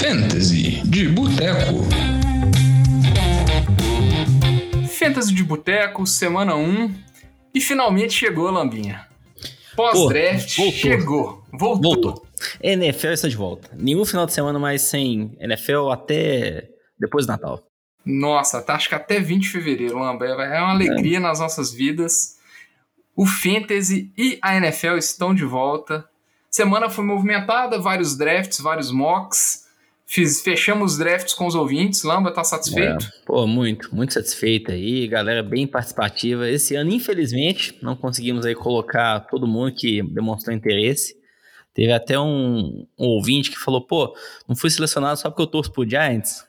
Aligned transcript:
Fantasy 0.00 0.80
de 0.84 1.08
Boteco. 1.08 1.82
Fantasy 4.96 5.34
de 5.34 5.42
Boteco, 5.42 6.06
semana 6.06 6.54
1. 6.54 6.94
E 7.52 7.60
finalmente 7.60 8.12
chegou, 8.12 8.48
Lambinha. 8.48 9.08
Pós-draft, 9.74 10.50
chegou. 10.70 11.42
Voltou. 11.52 11.94
Voltou. 11.94 12.26
NFL 12.62 13.08
está 13.08 13.26
de 13.26 13.36
volta. 13.36 13.70
Nenhum 13.76 14.04
final 14.04 14.24
de 14.24 14.32
semana 14.32 14.56
mais 14.56 14.82
sem 14.82 15.36
NFL 15.40 15.90
até 15.90 16.68
depois 16.96 17.26
do 17.26 17.30
Natal. 17.30 17.66
Nossa, 18.06 18.62
tá, 18.62 18.76
acho 18.76 18.88
que 18.88 18.94
até 18.94 19.18
20 19.18 19.42
de 19.42 19.48
fevereiro, 19.48 19.98
Lamba. 19.98 20.26
É 20.26 20.60
uma 20.60 20.74
alegria 20.74 21.16
é. 21.16 21.20
nas 21.20 21.40
nossas 21.40 21.72
vidas. 21.72 22.38
O 23.16 23.26
Fantasy 23.26 24.12
e 24.16 24.38
a 24.40 24.56
NFL 24.56 24.96
estão 24.96 25.34
de 25.34 25.44
volta. 25.44 26.08
Semana 26.48 26.88
foi 26.88 27.04
movimentada, 27.04 27.80
vários 27.80 28.16
drafts, 28.16 28.60
vários 28.60 28.92
mocks. 28.92 29.66
Fiz, 30.10 30.40
fechamos 30.40 30.92
os 30.92 30.98
drafts 30.98 31.34
com 31.34 31.46
os 31.46 31.54
ouvintes. 31.54 32.02
Lamba, 32.02 32.32
tá 32.32 32.42
satisfeito? 32.42 33.04
É, 33.04 33.26
pô, 33.26 33.46
muito, 33.46 33.94
muito 33.94 34.14
satisfeito 34.14 34.72
aí. 34.72 35.06
Galera 35.06 35.42
bem 35.42 35.66
participativa. 35.66 36.48
Esse 36.48 36.74
ano, 36.74 36.90
infelizmente, 36.90 37.78
não 37.82 37.94
conseguimos 37.94 38.46
aí 38.46 38.54
colocar 38.54 39.20
todo 39.20 39.46
mundo 39.46 39.74
que 39.74 40.02
demonstrou 40.02 40.56
interesse. 40.56 41.14
Teve 41.74 41.92
até 41.92 42.18
um, 42.18 42.86
um 42.98 43.06
ouvinte 43.06 43.50
que 43.50 43.58
falou, 43.58 43.86
pô, 43.86 44.16
não 44.48 44.56
fui 44.56 44.70
selecionado 44.70 45.20
só 45.20 45.28
porque 45.28 45.42
eu 45.42 45.46
torço 45.46 45.70
pro 45.70 45.86
Giants. 45.86 46.42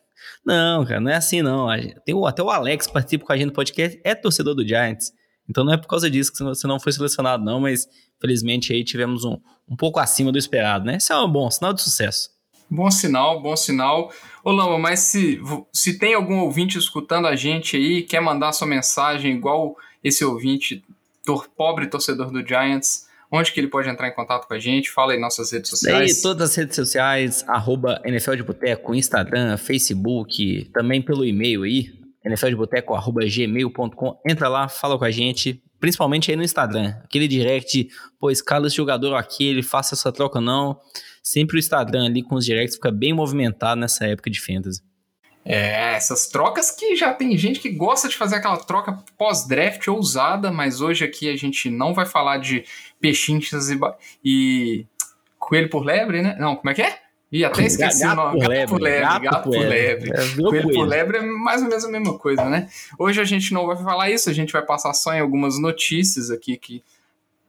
Não, 0.46 0.86
cara, 0.86 1.02
não 1.02 1.12
é 1.12 1.16
assim 1.16 1.42
não. 1.42 1.68
Tem 2.06 2.16
o, 2.16 2.26
até 2.26 2.42
o 2.42 2.50
Alex 2.50 2.88
participa 2.88 3.26
com 3.26 3.34
a 3.34 3.38
gente 3.38 3.48
no 3.48 3.54
podcast, 3.54 4.00
é 4.06 4.16
torcedor 4.16 4.56
do 4.56 4.66
Giants. 4.66 5.12
Então 5.50 5.66
não 5.66 5.74
é 5.74 5.78
por 5.78 5.88
causa 5.88 6.10
disso 6.10 6.32
que 6.32 6.42
você 6.42 6.66
não 6.66 6.80
foi 6.80 6.94
selecionado, 6.94 7.44
não, 7.44 7.60
mas 7.60 7.86
felizmente 8.22 8.72
aí 8.72 8.86
tivemos 8.86 9.26
um, 9.26 9.38
um 9.68 9.76
pouco 9.76 10.00
acima 10.00 10.32
do 10.32 10.38
esperado, 10.38 10.86
né? 10.86 10.96
Isso 10.96 11.12
é 11.12 11.22
um 11.22 11.30
bom 11.30 11.52
sinal 11.52 11.74
de 11.74 11.82
sucesso. 11.82 12.39
Bom 12.70 12.92
sinal, 12.92 13.42
bom 13.42 13.56
sinal. 13.56 14.12
Ô 14.44 14.52
Lama, 14.52 14.78
mas 14.78 15.00
se, 15.00 15.42
se 15.74 15.98
tem 15.98 16.14
algum 16.14 16.40
ouvinte 16.40 16.78
escutando 16.78 17.28
a 17.28 17.36
gente 17.36 17.76
aí, 17.76 18.04
quer 18.04 18.22
mandar 18.22 18.52
sua 18.54 18.68
mensagem 18.68 19.36
igual 19.36 19.76
esse 20.04 20.24
ouvinte, 20.24 20.84
tor 21.26 21.48
pobre 21.50 21.88
torcedor 21.88 22.32
do 22.32 22.46
Giants, 22.48 23.08
onde 23.32 23.52
que 23.52 23.60
ele 23.60 23.68
pode 23.68 23.90
entrar 23.90 24.08
em 24.08 24.14
contato 24.14 24.48
com 24.48 24.54
a 24.54 24.60
gente? 24.60 24.92
Fala 24.92 25.14
aí 25.14 25.20
nossas 25.20 25.52
redes 25.52 25.70
sociais. 25.70 26.18
Aí, 26.18 26.22
todas 26.22 26.52
as 26.52 26.56
redes 26.56 26.76
sociais, 26.76 27.44
arroba 27.48 28.02
NFL 28.06 28.36
de 28.36 28.44
Boteco, 28.44 28.94
Instagram, 28.96 29.58
Facebook, 29.58 30.70
também 30.74 31.02
pelo 31.02 31.26
e-mail 31.26 31.64
aí, 31.64 31.92
nfldeboteco.gmail.com. 32.24 34.20
Entra 34.28 34.48
lá, 34.48 34.68
fala 34.68 34.98
com 34.98 35.06
a 35.06 35.12
gente, 35.12 35.62
principalmente 35.80 36.30
aí 36.32 36.38
no 36.38 36.44
Instagram. 36.44 36.96
Aquele 37.04 37.28
direct, 37.28 37.90
pô, 38.20 38.30
escala 38.30 38.68
esse 38.68 38.76
jogador 38.76 39.16
aqui, 39.16 39.46
ele 39.46 39.64
faça 39.64 39.96
essa 39.96 40.12
troca 40.12 40.40
não. 40.40 40.80
Sempre 41.24 41.58
o 41.58 41.60
Instagram 41.60 42.06
ali 42.06 42.24
com 42.24 42.36
os 42.36 42.46
directs 42.46 42.76
fica 42.76 42.92
bem 42.92 43.14
movimentado 43.14 43.80
nessa 43.80 44.06
época 44.06 44.30
de 44.30 44.40
fantasy. 44.40 44.82
É, 45.46 45.96
essas 45.96 46.28
trocas 46.28 46.70
que 46.70 46.96
já 46.96 47.14
tem 47.14 47.36
gente 47.38 47.60
que 47.60 47.70
gosta 47.70 48.08
de 48.08 48.16
fazer 48.16 48.36
aquela 48.36 48.58
troca 48.58 48.98
pós-draft 49.18 49.88
ousada, 49.88 50.52
mas 50.52 50.82
hoje 50.82 51.06
aqui 51.06 51.30
a 51.30 51.36
gente 51.36 51.70
não 51.70 51.94
vai 51.94 52.06
falar 52.06 52.38
de 52.38 52.66
pechinchas 53.00 53.70
e, 53.70 53.80
e 54.24 54.86
coelho 55.40 55.70
por 55.70 55.84
lebre, 55.84 56.22
né? 56.22 56.36
Não, 56.40 56.56
como 56.56 56.70
é 56.70 56.74
que 56.74 56.82
é? 56.82 57.00
E 57.32 57.46
até 57.46 57.64
esqueci 57.66 58.04
gato 58.04 58.14
o 58.14 58.16
nome. 58.16 58.40
Por 58.40 58.50
gato 58.50 58.70
por 58.70 58.82
lebre. 58.82 59.02
Gato, 59.02 59.24
gato 59.24 59.44
por 59.44 59.58
lebre. 59.58 60.12
É, 60.12 60.36
coelho 60.36 60.74
por 60.74 60.88
lebre 60.88 61.18
é 61.18 61.22
mais 61.22 61.62
ou 61.62 61.70
menos 61.70 61.86
a 61.86 61.90
mesma 61.90 62.18
coisa, 62.18 62.46
né? 62.46 62.70
Hoje 62.98 63.22
a 63.22 63.26
gente 63.26 63.54
não 63.54 63.66
vai 63.66 63.78
falar 63.78 64.12
isso, 64.12 64.30
a 64.30 64.34
gente 64.34 64.54
vai 64.54 64.64
passar 64.64 64.94
só 64.94 65.14
em 65.14 65.20
algumas 65.20 65.60
notícias 65.60 66.30
aqui 66.30 66.58
que 66.58 66.84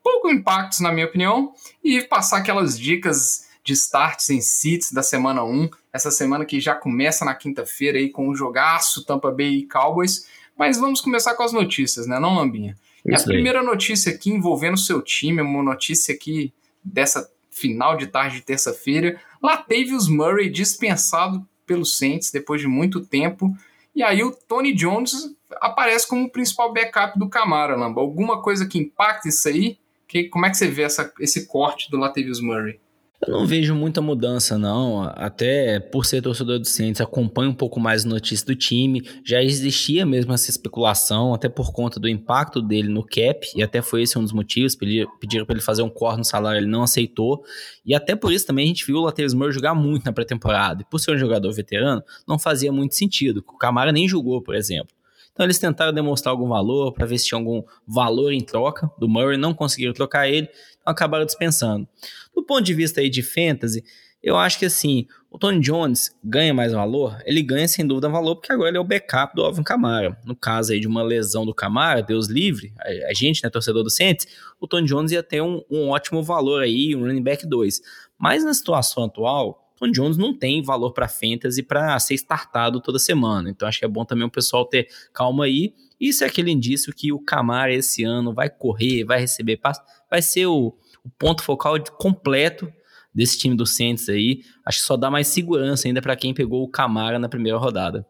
pouco 0.03 0.31
impactos, 0.31 0.81
na 0.81 0.93
minha 0.93 1.07
opinião, 1.07 1.53
e 1.85 2.01
passar 2.03 2.39
aquelas 2.39 2.79
dicas 2.79 3.50
de 3.71 3.75
starts 3.75 4.31
em 4.31 4.41
seats 4.41 4.91
da 4.91 5.03
semana 5.03 5.45
1, 5.45 5.71
essa 5.93 6.11
semana 6.11 6.45
que 6.45 6.59
já 6.59 6.75
começa 6.75 7.25
na 7.25 7.35
quinta-feira 7.35 7.99
aí 7.99 8.11
com 8.11 8.27
o 8.27 8.33
um 8.33 8.35
jogaço 8.35 9.05
Tampa 9.05 9.31
Bay 9.31 9.59
e 9.59 9.67
Cowboys. 9.67 10.27
Mas 10.59 10.77
vamos 10.77 11.01
começar 11.01 11.35
com 11.35 11.45
as 11.45 11.53
notícias, 11.53 12.07
né, 12.07 12.19
não, 12.19 12.35
Lambinha? 12.35 12.77
E 13.07 13.15
a 13.15 13.23
primeira 13.23 13.63
notícia 13.63 14.13
aqui 14.13 14.31
envolvendo 14.31 14.75
o 14.75 14.79
seu 14.79 15.01
time, 15.01 15.41
uma 15.41 15.63
notícia 15.63 16.13
aqui 16.13 16.53
dessa 16.85 17.31
final 17.49 17.97
de 17.97 18.09
tarde 18.09 18.37
de 18.37 18.43
terça-feira. 18.43 19.21
Latavius 19.41 20.09
Murray 20.09 20.51
dispensado 20.51 21.47
pelo 21.65 21.87
Saints 21.87 22.33
depois 22.33 22.61
de 22.61 22.67
muito 22.67 23.07
tempo. 23.07 23.55
E 23.95 24.03
aí 24.03 24.23
o 24.23 24.33
Tony 24.33 24.75
Jones 24.75 25.35
aparece 25.61 26.09
como 26.09 26.27
o 26.27 26.31
principal 26.31 26.73
backup 26.73 27.19
do 27.19 27.29
Camara, 27.29 27.77
Lamba. 27.77 28.01
Alguma 28.01 28.43
coisa 28.43 28.67
que 28.67 28.79
impacte 28.79 29.29
isso 29.29 29.49
aí? 29.49 29.79
Que, 30.07 30.25
como 30.25 30.45
é 30.45 30.51
que 30.51 30.57
você 30.57 30.67
vê 30.67 30.83
essa, 30.83 31.11
esse 31.21 31.47
corte 31.47 31.91
do 31.91 31.97
Latavius 31.97 32.41
Murray? 32.41 32.81
Eu 33.27 33.35
não 33.35 33.47
vejo 33.47 33.75
muita 33.75 34.01
mudança, 34.01 34.57
não. 34.57 35.03
Até 35.03 35.79
por 35.79 36.07
ser 36.07 36.23
torcedor 36.23 36.59
do 36.59 36.67
Saints, 36.67 37.03
acompanho 37.03 37.51
um 37.51 37.55
pouco 37.55 37.79
mais 37.79 38.03
notícias 38.03 38.43
do 38.43 38.57
time. 38.57 39.03
Já 39.23 39.43
existia 39.43 40.07
mesmo 40.07 40.33
essa 40.33 40.49
especulação, 40.49 41.35
até 41.35 41.47
por 41.47 41.71
conta 41.71 42.01
do 42.01 42.09
impacto 42.09 42.63
dele 42.63 42.89
no 42.89 43.05
cap, 43.05 43.47
e 43.55 43.63
até 43.63 43.83
foi 43.83 44.03
esse 44.03 44.19
um 44.19 44.23
dos 44.23 44.33
motivos. 44.33 44.75
Pediram 44.75 45.45
para 45.45 45.55
ele 45.55 45.61
fazer 45.63 45.83
um 45.83 45.91
corte 45.91 46.19
no 46.19 46.25
salário, 46.25 46.61
ele 46.61 46.67
não 46.67 46.83
aceitou. 46.83 47.45
E 47.85 47.95
até 47.95 48.17
por 48.17 48.33
isso 48.33 48.47
também 48.47 48.65
a 48.65 48.69
gente 48.69 48.87
viu 48.87 48.97
o 48.97 49.05
Latavius 49.05 49.35
jogar 49.55 49.75
muito 49.75 50.05
na 50.07 50.13
pré-temporada. 50.13 50.81
E 50.81 50.85
por 50.87 50.99
ser 50.99 51.15
um 51.15 51.19
jogador 51.19 51.53
veterano, 51.53 52.03
não 52.27 52.39
fazia 52.39 52.73
muito 52.73 52.95
sentido. 52.95 53.45
O 53.47 53.59
Camara 53.59 53.93
nem 53.93 54.09
jogou, 54.09 54.41
por 54.41 54.55
exemplo. 54.55 54.95
Então 55.41 55.47
eles 55.47 55.59
tentaram 55.59 55.91
demonstrar 55.91 56.33
algum 56.33 56.47
valor 56.47 56.93
para 56.93 57.07
ver 57.07 57.17
se 57.17 57.25
tinha 57.25 57.39
algum 57.39 57.63
valor 57.89 58.31
em 58.31 58.43
troca 58.43 58.91
do 58.99 59.09
Murray, 59.09 59.39
não 59.39 59.55
conseguiram 59.55 59.95
trocar 59.95 60.29
ele, 60.29 60.47
então 60.79 60.93
acabaram 60.93 61.25
dispensando. 61.25 61.89
Do 62.35 62.45
ponto 62.45 62.61
de 62.61 62.75
vista 62.75 63.01
aí 63.01 63.09
de 63.09 63.23
fantasy, 63.23 63.83
eu 64.23 64.37
acho 64.37 64.59
que 64.59 64.67
assim, 64.67 65.07
o 65.31 65.39
Tony 65.39 65.59
Jones 65.59 66.15
ganha 66.23 66.53
mais 66.53 66.75
valor? 66.75 67.17
Ele 67.25 67.43
ganha 67.43 67.67
sem 67.67 67.87
dúvida 67.87 68.07
valor, 68.11 68.37
porque 68.37 68.53
agora 68.53 68.69
ele 68.69 68.77
é 68.77 68.81
o 68.83 68.85
backup 68.85 69.35
do 69.35 69.43
Alvin 69.43 69.63
Kamara. 69.63 70.15
No 70.27 70.37
caso 70.37 70.75
aí 70.75 70.79
de 70.79 70.87
uma 70.87 71.03
lesão 71.03 71.47
do 71.47 71.55
Kamara, 71.55 72.03
Deus 72.03 72.29
livre, 72.29 72.75
a, 73.09 73.15
gente, 73.15 73.43
né, 73.43 73.49
torcedor 73.49 73.83
do 73.83 73.89
Saints, 73.89 74.27
o 74.61 74.69
Tony 74.69 74.87
Jones 74.87 75.11
ia 75.11 75.23
ter 75.23 75.41
um, 75.41 75.63
um 75.71 75.89
ótimo 75.89 76.23
valor 76.23 76.63
aí, 76.63 76.95
um 76.95 77.01
running 77.01 77.23
back 77.23 77.47
2. 77.47 77.81
Mas 78.19 78.45
na 78.45 78.53
situação 78.53 79.05
atual, 79.05 79.60
Tony 79.81 79.93
Jones 79.93 80.19
não 80.19 80.37
tem 80.37 80.63
valor 80.63 80.93
para 80.93 81.09
fantasy 81.09 81.63
para 81.63 81.99
ser 81.99 82.15
startado 82.15 82.83
toda 82.83 82.99
semana. 82.99 83.49
Então 83.49 83.67
acho 83.67 83.79
que 83.79 83.85
é 83.85 83.89
bom 83.89 84.05
também 84.05 84.27
o 84.27 84.31
pessoal 84.31 84.67
ter 84.67 84.89
calma 85.13 85.47
aí. 85.47 85.75
Isso 85.99 86.23
é 86.23 86.27
aquele 86.27 86.51
indício 86.51 86.93
que 86.95 87.11
o 87.13 87.19
Camara 87.19 87.73
esse 87.73 88.05
ano 88.05 88.35
vai 88.35 88.51
correr, 88.51 89.05
vai 89.05 89.19
receber 89.19 89.57
passe, 89.57 89.81
vai 90.11 90.21
ser 90.21 90.47
o, 90.47 90.77
o 91.03 91.11
ponto 91.19 91.43
focal 91.43 91.77
completo 91.99 92.71
desse 93.15 93.39
time 93.39 93.57
do 93.57 93.65
Saints 93.65 94.09
aí. 94.11 94.43
Acho 94.67 94.81
que 94.81 94.85
só 94.85 94.99
dá 94.99 95.11
mais 95.11 95.29
segurança 95.29 95.89
ainda 95.89 96.03
para 96.03 96.15
quem 96.15 96.35
pegou 96.35 96.63
o 96.63 96.69
Camara 96.69 97.19
na 97.19 97.29
primeira 97.29 97.59
rodada. 97.59 98.07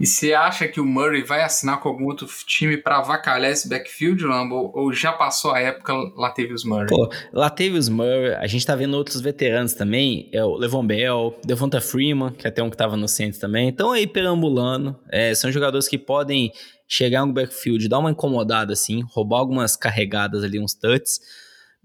E 0.00 0.06
você 0.06 0.32
acha 0.32 0.66
que 0.66 0.80
o 0.80 0.84
Murray 0.84 1.22
vai 1.22 1.42
assinar 1.42 1.78
com 1.80 1.88
algum 1.88 2.06
outro 2.06 2.26
time 2.46 2.76
para 2.76 2.98
avacalhar 2.98 3.50
esse 3.50 3.68
backfield, 3.68 4.24
Lambo? 4.24 4.72
Ou 4.74 4.92
já 4.92 5.12
passou 5.12 5.52
a 5.52 5.60
época 5.60 5.92
Latavius 6.16 6.64
Murray? 6.64 6.88
Pô, 6.88 7.08
Latavius 7.32 7.88
Murray, 7.88 8.34
a 8.34 8.46
gente 8.46 8.66
tá 8.66 8.74
vendo 8.74 8.94
outros 8.94 9.20
veteranos 9.20 9.74
também, 9.74 10.28
é 10.32 10.44
o 10.44 10.56
Levon 10.56 10.84
Bell, 10.84 11.38
Devonta 11.44 11.80
Freeman, 11.80 12.32
que 12.32 12.46
é 12.46 12.50
até 12.50 12.62
um 12.62 12.70
que 12.70 12.76
tava 12.76 12.96
no 12.96 13.06
centro 13.06 13.38
também, 13.38 13.68
estão 13.68 13.92
aí 13.92 14.06
perambulando, 14.06 14.98
é, 15.08 15.34
são 15.34 15.52
jogadores 15.52 15.86
que 15.86 15.98
podem 15.98 16.52
chegar 16.88 17.24
no 17.24 17.32
backfield, 17.32 17.88
dar 17.88 18.00
uma 18.00 18.10
incomodada 18.10 18.72
assim, 18.72 19.02
roubar 19.12 19.38
algumas 19.38 19.76
carregadas 19.76 20.42
ali, 20.42 20.58
uns 20.58 20.74
touches, 20.74 21.20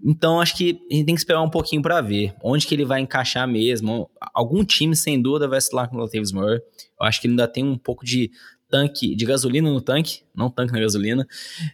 então 0.02 0.40
acho 0.40 0.56
que 0.56 0.80
a 0.90 0.94
gente 0.94 1.06
tem 1.06 1.14
que 1.14 1.20
esperar 1.20 1.42
um 1.42 1.50
pouquinho 1.50 1.82
para 1.82 2.00
ver 2.00 2.34
onde 2.42 2.66
que 2.66 2.74
ele 2.74 2.84
vai 2.84 3.00
encaixar 3.00 3.48
mesmo. 3.48 4.08
Algum 4.32 4.64
time 4.64 4.94
sem 4.94 5.20
dúvida 5.20 5.48
vai 5.48 5.58
lá 5.72 5.88
com 5.88 5.96
o 5.96 6.00
Latavius 6.00 6.32
Murray. 6.32 6.60
Eu 7.00 7.06
acho 7.06 7.20
que 7.20 7.26
ele 7.26 7.32
ainda 7.32 7.48
tem 7.48 7.64
um 7.64 7.76
pouco 7.76 8.04
de 8.04 8.30
tanque, 8.68 9.16
de 9.16 9.24
gasolina 9.24 9.68
no 9.68 9.80
tanque, 9.80 10.22
não 10.34 10.50
tanque 10.50 10.72
na 10.72 10.80
gasolina. 10.80 11.26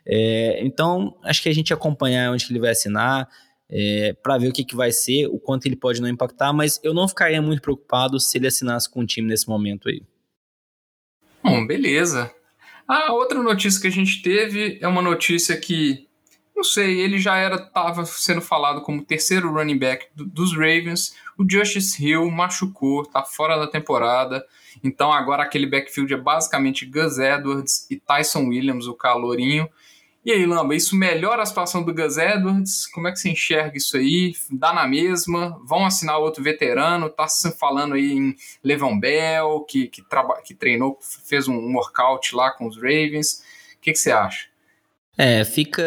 É, 0.07 0.65
então 0.65 1.17
acho 1.23 1.43
que 1.43 1.49
a 1.49 1.55
gente 1.55 1.73
acompanhar 1.73 2.33
onde 2.33 2.47
que 2.47 2.53
ele 2.53 2.61
vai 2.61 2.71
assinar. 2.71 3.29
É, 3.77 4.13
para 4.23 4.37
ver 4.37 4.49
o 4.49 4.53
que, 4.53 4.63
que 4.63 4.77
vai 4.77 4.93
ser, 4.93 5.27
o 5.27 5.39
quanto 5.39 5.65
ele 5.65 5.75
pode 5.75 6.01
não 6.01 6.09
impactar, 6.09 6.53
mas 6.53 6.79
eu 6.85 6.93
não 6.93 7.09
ficaria 7.09 7.41
muito 7.41 7.63
preocupado 7.63 8.21
se 8.21 8.37
ele 8.37 8.47
assinasse 8.47 8.89
com 8.89 9.01
o 9.01 9.07
time 9.07 9.27
nesse 9.27 9.49
momento 9.49 9.89
aí. 9.89 10.03
Bom, 11.43 11.67
beleza. 11.67 12.31
A 12.87 13.15
outra 13.15 13.43
notícia 13.43 13.81
que 13.81 13.87
a 13.87 13.91
gente 13.91 14.21
teve 14.23 14.79
é 14.81 14.87
uma 14.87 15.01
notícia 15.01 15.57
que 15.57 16.07
não 16.55 16.63
sei, 16.63 17.01
ele 17.01 17.19
já 17.19 17.37
era 17.37 17.57
estava 17.57 18.05
sendo 18.07 18.41
falado 18.41 18.81
como 18.83 19.05
terceiro 19.05 19.53
running 19.53 19.79
back 19.79 20.07
do, 20.15 20.25
dos 20.25 20.53
Ravens. 20.53 21.15
O 21.37 21.45
Justice 21.49 22.05
Hill 22.05 22.31
machucou, 22.31 23.05
tá 23.05 23.25
fora 23.25 23.57
da 23.57 23.67
temporada. 23.67 24.45
Então 24.83 25.13
agora 25.13 25.43
aquele 25.43 25.67
backfield 25.67 26.15
é 26.15 26.17
basicamente 26.17 26.87
Gus 26.87 27.19
Edwards 27.19 27.87
e 27.91 27.97
Tyson 27.97 28.49
Williams, 28.49 28.87
o 28.87 28.95
calorinho. 28.95 29.69
E 30.25 30.33
aí, 30.33 30.47
Lamba, 30.47 30.75
isso 30.75 30.97
melhora 30.97 31.43
a 31.43 31.47
situação 31.47 31.83
do 31.83 31.93
Gus 31.93 32.17
Edwards? 32.17 32.87
Como 32.87 33.07
é 33.07 33.13
que 33.13 33.19
você 33.19 33.29
enxerga 33.29 33.77
isso 33.77 33.95
aí? 33.97 34.33
Dá 34.51 34.73
na 34.73 34.87
mesma? 34.89 35.61
Vão 35.65 35.85
assinar 35.85 36.19
outro 36.19 36.43
veterano? 36.43 37.11
Tá 37.11 37.29
se 37.29 37.53
falando 37.53 37.95
aí 37.95 38.13
em 38.13 38.35
Levon 38.63 38.99
Bell, 38.99 39.61
que, 39.69 39.89
que, 39.89 40.03
que 40.45 40.55
treinou, 40.55 40.99
fez 41.27 41.47
um 41.47 41.75
workout 41.75 42.35
lá 42.35 42.51
com 42.53 42.67
os 42.67 42.77
Ravens. 42.77 43.43
O 43.77 43.81
que, 43.83 43.93
que 43.93 43.99
você 43.99 44.13
acha? 44.13 44.54
É, 45.17 45.45
fica 45.45 45.83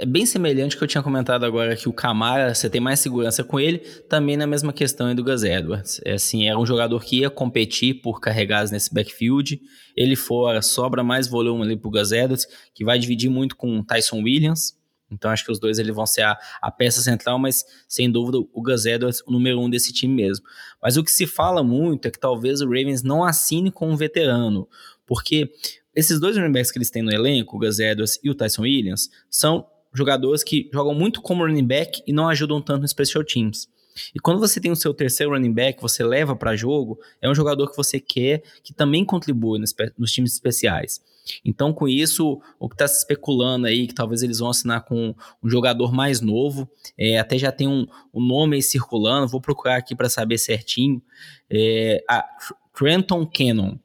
é 0.00 0.06
bem 0.06 0.24
semelhante 0.24 0.74
ao 0.74 0.78
que 0.78 0.84
eu 0.84 0.88
tinha 0.88 1.02
comentado 1.02 1.44
agora, 1.44 1.74
que 1.74 1.88
o 1.88 1.92
Camara, 1.92 2.54
você 2.54 2.70
tem 2.70 2.80
mais 2.80 3.00
segurança 3.00 3.42
com 3.42 3.58
ele, 3.58 3.78
também 4.08 4.36
na 4.36 4.46
mesma 4.46 4.72
questão 4.72 5.12
do 5.12 5.24
Gus 5.24 5.42
Edwards. 5.42 6.00
É 6.04 6.12
assim, 6.12 6.46
era 6.46 6.56
um 6.56 6.64
jogador 6.64 7.02
que 7.02 7.20
ia 7.20 7.30
competir 7.30 8.00
por 8.00 8.20
carregadas 8.20 8.70
nesse 8.70 8.94
backfield, 8.94 9.60
ele 9.96 10.14
fora, 10.14 10.62
sobra 10.62 11.02
mais 11.02 11.26
volume 11.26 11.62
ali 11.62 11.76
pro 11.76 11.90
Gus 11.90 12.12
Edwards, 12.12 12.46
que 12.72 12.84
vai 12.84 12.98
dividir 12.98 13.28
muito 13.28 13.56
com 13.56 13.80
o 13.80 13.84
Tyson 13.84 14.22
Williams, 14.22 14.78
então 15.10 15.30
acho 15.30 15.44
que 15.44 15.50
os 15.50 15.58
dois 15.58 15.78
eles 15.78 15.94
vão 15.94 16.06
ser 16.06 16.22
a, 16.22 16.38
a, 16.60 16.70
peça 16.70 17.00
central, 17.00 17.38
mas 17.38 17.64
sem 17.88 18.10
dúvida 18.10 18.38
o 18.38 18.62
Gus 18.62 18.84
Edwards 18.86 19.22
o 19.26 19.32
número 19.32 19.58
um 19.60 19.68
desse 19.68 19.92
time 19.92 20.14
mesmo. 20.14 20.44
Mas 20.82 20.96
o 20.96 21.02
que 21.02 21.10
se 21.10 21.26
fala 21.26 21.62
muito 21.62 22.06
é 22.06 22.10
que 22.10 22.20
talvez 22.20 22.60
o 22.60 22.66
Ravens 22.66 23.02
não 23.02 23.24
assine 23.24 23.70
com 23.70 23.90
um 23.90 23.96
veterano, 23.96 24.68
porque 25.06 25.50
esses 25.98 26.20
dois 26.20 26.36
running 26.36 26.52
backs 26.52 26.70
que 26.70 26.78
eles 26.78 26.90
têm 26.90 27.02
no 27.02 27.12
elenco, 27.12 27.56
o 27.56 27.58
Gus 27.58 27.80
Edwards 27.80 28.20
e 28.22 28.30
o 28.30 28.34
Tyson 28.34 28.62
Williams, 28.62 29.10
são 29.28 29.66
jogadores 29.92 30.44
que 30.44 30.70
jogam 30.72 30.94
muito 30.94 31.20
como 31.20 31.44
running 31.44 31.66
back 31.66 32.00
e 32.06 32.12
não 32.12 32.28
ajudam 32.28 32.62
tanto 32.62 32.82
no 32.82 32.88
special 32.88 33.24
teams. 33.24 33.68
E 34.14 34.20
quando 34.20 34.38
você 34.38 34.60
tem 34.60 34.70
o 34.70 34.76
seu 34.76 34.94
terceiro 34.94 35.32
running 35.32 35.52
back, 35.52 35.82
você 35.82 36.04
leva 36.04 36.36
para 36.36 36.54
jogo, 36.54 37.00
é 37.20 37.28
um 37.28 37.34
jogador 37.34 37.68
que 37.68 37.76
você 37.76 37.98
quer 37.98 38.44
que 38.62 38.72
também 38.72 39.04
contribua 39.04 39.58
nos, 39.58 39.74
nos 39.98 40.12
times 40.12 40.34
especiais. 40.34 41.00
Então, 41.44 41.72
com 41.72 41.88
isso, 41.88 42.40
o 42.60 42.68
que 42.68 42.76
está 42.76 42.86
se 42.86 42.98
especulando 42.98 43.66
aí, 43.66 43.88
que 43.88 43.94
talvez 43.94 44.22
eles 44.22 44.38
vão 44.38 44.50
assinar 44.50 44.84
com 44.84 45.12
um 45.42 45.50
jogador 45.50 45.92
mais 45.92 46.20
novo, 46.20 46.70
é, 46.96 47.18
até 47.18 47.36
já 47.36 47.50
tem 47.50 47.66
um, 47.66 47.88
um, 48.14 48.24
nome 48.24 48.54
aí 48.54 48.62
circulando, 48.62 49.26
vou 49.26 49.40
procurar 49.40 49.76
aqui 49.76 49.96
para 49.96 50.08
saber 50.08 50.38
certinho, 50.38 51.02
é, 51.50 52.04
a 52.08 52.24
Trenton 52.72 53.26
Cannon, 53.26 53.76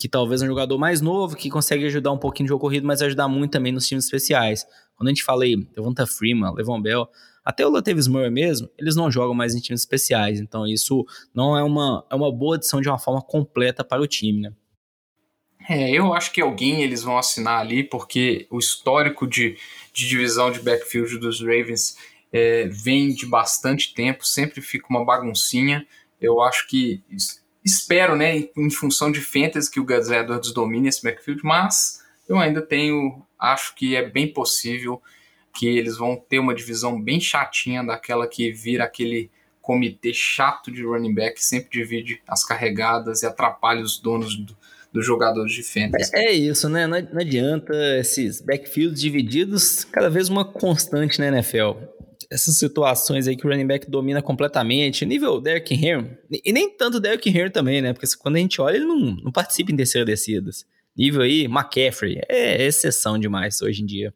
que 0.00 0.08
talvez 0.08 0.40
é 0.40 0.46
um 0.46 0.48
jogador 0.48 0.78
mais 0.78 1.02
novo, 1.02 1.36
que 1.36 1.50
consegue 1.50 1.84
ajudar 1.84 2.10
um 2.10 2.16
pouquinho 2.16 2.46
de 2.46 2.48
jogo 2.48 2.62
corrido, 2.62 2.86
mas 2.86 3.02
ajudar 3.02 3.28
muito 3.28 3.50
também 3.50 3.70
nos 3.70 3.86
times 3.86 4.06
especiais. 4.06 4.66
Quando 4.96 5.08
a 5.08 5.10
gente 5.10 5.22
fala 5.22 5.44
aí, 5.44 5.54
Devonta 5.56 6.06
Freeman, 6.06 6.54
Levon 6.54 6.80
Bell, 6.80 7.06
até 7.44 7.66
o 7.66 7.70
Latavius 7.70 8.08
Murray 8.08 8.30
mesmo, 8.30 8.70
eles 8.78 8.96
não 8.96 9.10
jogam 9.10 9.34
mais 9.34 9.54
em 9.54 9.60
times 9.60 9.82
especiais, 9.82 10.40
então 10.40 10.66
isso 10.66 11.04
não 11.34 11.54
é 11.54 11.62
uma, 11.62 12.06
é 12.10 12.14
uma 12.14 12.32
boa 12.32 12.56
adição 12.56 12.80
de 12.80 12.88
uma 12.88 12.98
forma 12.98 13.20
completa 13.20 13.84
para 13.84 14.00
o 14.00 14.06
time, 14.06 14.40
né? 14.40 14.52
É, 15.68 15.90
eu 15.90 16.14
acho 16.14 16.32
que 16.32 16.40
alguém 16.40 16.82
eles 16.82 17.02
vão 17.02 17.18
assinar 17.18 17.60
ali, 17.60 17.84
porque 17.84 18.46
o 18.50 18.58
histórico 18.58 19.26
de, 19.26 19.58
de 19.92 20.08
divisão 20.08 20.50
de 20.50 20.60
backfield 20.60 21.18
dos 21.18 21.40
Ravens 21.40 21.94
é, 22.32 22.66
vem 22.68 23.14
de 23.14 23.26
bastante 23.26 23.92
tempo, 23.92 24.26
sempre 24.26 24.62
fica 24.62 24.86
uma 24.88 25.04
baguncinha. 25.04 25.86
Eu 26.18 26.40
acho 26.40 26.66
que 26.66 27.02
espero, 27.64 28.16
né, 28.16 28.48
em 28.56 28.70
função 28.70 29.10
de 29.10 29.20
fantasy, 29.20 29.70
que 29.70 29.80
o 29.80 29.84
Gus 29.84 30.10
Edwards 30.10 30.52
domine 30.52 30.88
esse 30.88 31.02
backfield, 31.02 31.42
mas 31.44 32.02
eu 32.28 32.38
ainda 32.38 32.62
tenho, 32.62 33.22
acho 33.38 33.74
que 33.74 33.96
é 33.96 34.08
bem 34.08 34.32
possível 34.32 35.00
que 35.52 35.66
eles 35.66 35.96
vão 35.96 36.16
ter 36.16 36.38
uma 36.38 36.54
divisão 36.54 37.00
bem 37.00 37.20
chatinha 37.20 37.84
daquela 37.84 38.26
que 38.26 38.52
vira 38.52 38.84
aquele 38.84 39.30
comitê 39.60 40.12
chato 40.14 40.70
de 40.70 40.84
running 40.84 41.14
back 41.14 41.36
que 41.36 41.44
sempre 41.44 41.70
divide 41.70 42.20
as 42.26 42.44
carregadas 42.44 43.22
e 43.22 43.26
atrapalha 43.26 43.82
os 43.82 43.98
donos 43.98 44.36
do, 44.36 44.56
dos 44.92 45.04
jogadores 45.04 45.52
de 45.52 45.62
fantasy. 45.62 46.10
É, 46.14 46.26
é 46.26 46.32
isso, 46.32 46.68
né? 46.68 46.86
Não, 46.86 47.00
não 47.00 47.20
adianta 47.20 47.72
esses 47.98 48.40
backfields 48.40 49.00
divididos, 49.00 49.84
cada 49.84 50.08
vez 50.08 50.28
uma 50.28 50.44
constante 50.44 51.18
na 51.18 51.28
NFL. 51.28 51.72
Essas 52.32 52.56
situações 52.58 53.26
aí 53.26 53.36
que 53.36 53.44
o 53.44 53.50
running 53.50 53.66
back 53.66 53.90
domina 53.90 54.22
completamente, 54.22 55.04
nível 55.04 55.40
Derrick 55.40 55.74
Henry, 55.74 56.16
e 56.44 56.52
nem 56.52 56.70
tanto 56.70 57.00
Derrick 57.00 57.28
Henry 57.28 57.50
também, 57.50 57.82
né? 57.82 57.92
Porque 57.92 58.06
quando 58.16 58.36
a 58.36 58.38
gente 58.38 58.60
olha, 58.60 58.76
ele 58.76 58.84
não, 58.84 58.98
não 59.16 59.32
participa 59.32 59.72
em 59.72 59.76
terceira 59.76 60.04
descidas. 60.04 60.64
Nível 60.96 61.22
aí, 61.22 61.44
McCaffrey, 61.44 62.20
é 62.28 62.62
exceção 62.64 63.18
demais 63.18 63.60
hoje 63.62 63.82
em 63.82 63.86
dia. 63.86 64.14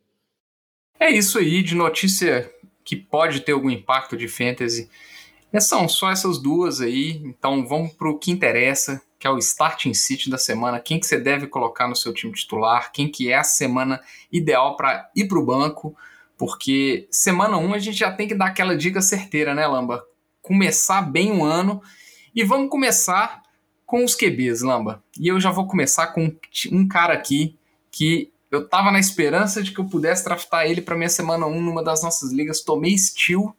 É 0.99 1.11
isso 1.11 1.39
aí 1.39 1.63
de 1.63 1.75
notícia 1.75 2.51
que 2.85 2.95
pode 2.95 3.41
ter 3.41 3.53
algum 3.53 3.71
impacto 3.71 4.17
de 4.17 4.29
fantasy. 4.29 4.89
É, 5.53 5.61
são 5.61 5.89
só 5.89 6.11
essas 6.11 6.39
duas 6.39 6.81
aí, 6.81 7.21
então 7.25 7.67
vamos 7.67 7.93
para 7.93 8.11
o 8.11 8.19
que 8.19 8.31
interessa, 8.31 9.01
que 9.19 9.27
é 9.27 9.31
o 9.31 9.39
starting 9.39 9.95
city 9.95 10.29
da 10.29 10.37
semana. 10.37 10.81
Quem 10.81 11.01
que 11.01 11.07
você 11.07 11.19
deve 11.19 11.47
colocar 11.47 11.89
no 11.89 11.97
seu 11.97 12.13
time 12.13 12.33
titular? 12.33 12.93
Quem 12.93 13.09
que 13.09 13.31
é 13.31 13.37
a 13.37 13.45
semana 13.45 14.01
ideal 14.31 14.77
para 14.77 15.11
ir 15.17 15.27
para 15.27 15.39
o 15.39 15.47
banco? 15.47 15.97
Porque 16.44 17.08
semana 17.11 17.56
1 17.56 17.64
um 17.64 17.73
a 17.73 17.79
gente 17.79 17.96
já 17.96 18.12
tem 18.12 18.29
que 18.29 18.35
dar 18.35 18.49
aquela 18.49 18.76
dica 18.76 19.00
certeira, 19.00 19.55
né, 19.55 19.67
Lamba? 19.67 20.05
Começar 20.43 21.00
bem 21.00 21.32
o 21.32 21.43
ano. 21.43 21.82
E 22.35 22.44
vamos 22.44 22.69
começar 22.69 23.43
com 23.87 24.05
os 24.05 24.14
QBs, 24.14 24.61
Lamba. 24.61 25.02
E 25.19 25.26
eu 25.26 25.41
já 25.41 25.50
vou 25.50 25.67
começar 25.67 26.08
com 26.08 26.37
um 26.70 26.87
cara 26.87 27.14
aqui 27.14 27.56
que 27.91 28.31
eu 28.50 28.69
tava 28.69 28.93
na 28.93 28.99
esperança 28.99 29.62
de 29.62 29.73
que 29.73 29.79
eu 29.79 29.87
pudesse 29.87 30.23
draftar 30.23 30.67
ele 30.67 30.82
para 30.82 30.94
minha 30.94 31.08
semana 31.08 31.46
1 31.46 31.62
numa 31.62 31.82
das 31.82 32.02
nossas 32.02 32.31
ligas. 32.31 32.61
Tomei 32.61 32.99
Steel. 32.99 33.56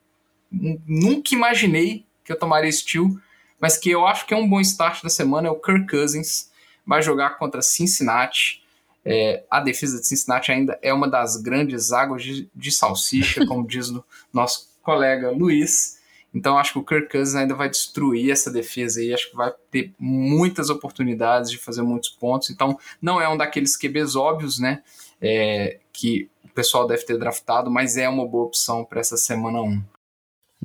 Nunca 0.51 1.33
imaginei 1.33 2.05
que 2.23 2.31
eu 2.31 2.37
tomaria 2.37 2.71
Steel, 2.71 3.19
mas 3.59 3.77
que 3.77 3.89
eu 3.89 4.05
acho 4.05 4.27
que 4.27 4.33
é 4.35 4.37
um 4.37 4.47
bom 4.47 4.61
start 4.61 5.01
da 5.01 5.09
semana 5.09 5.47
é 5.47 5.51
o 5.51 5.59
Kirk 5.59 5.87
Cousins. 5.87 6.51
Vai 6.85 7.01
jogar 7.01 7.39
contra 7.39 7.63
Cincinnati. 7.63 8.63
É, 9.05 9.43
a 9.51 9.59
defesa 9.59 9.99
de 9.99 10.07
Cincinnati 10.07 10.51
ainda 10.51 10.79
é 10.81 10.91
uma 10.91 11.07
das 11.07 11.37
grandes 11.37 11.91
águas 11.91 12.23
de, 12.23 12.49
de 12.55 12.71
salsicha, 12.71 13.45
como 13.47 13.67
diz 13.67 13.89
o 13.89 14.03
nosso 14.33 14.67
colega 14.81 15.29
Luiz. 15.29 15.99
Então 16.33 16.57
acho 16.57 16.73
que 16.73 16.79
o 16.79 16.83
Kirk 16.83 17.09
Cousins 17.09 17.35
ainda 17.35 17.53
vai 17.53 17.69
destruir 17.69 18.29
essa 18.29 18.51
defesa 18.51 18.99
aí, 18.99 19.13
acho 19.13 19.29
que 19.29 19.37
vai 19.37 19.53
ter 19.71 19.93
muitas 19.97 20.69
oportunidades 20.69 21.49
de 21.49 21.57
fazer 21.57 21.81
muitos 21.81 22.09
pontos. 22.09 22.49
Então 22.49 22.77
não 23.01 23.21
é 23.21 23.29
um 23.29 23.37
daqueles 23.37 23.77
QBs 23.77 24.15
óbvios, 24.15 24.59
né? 24.59 24.83
É, 25.21 25.79
que 25.93 26.29
o 26.43 26.49
pessoal 26.49 26.85
deve 26.85 27.05
ter 27.05 27.17
draftado, 27.17 27.71
mas 27.71 27.95
é 27.95 28.09
uma 28.09 28.27
boa 28.27 28.45
opção 28.45 28.83
para 28.83 28.99
essa 28.99 29.15
semana 29.15 29.61
1. 29.61 29.81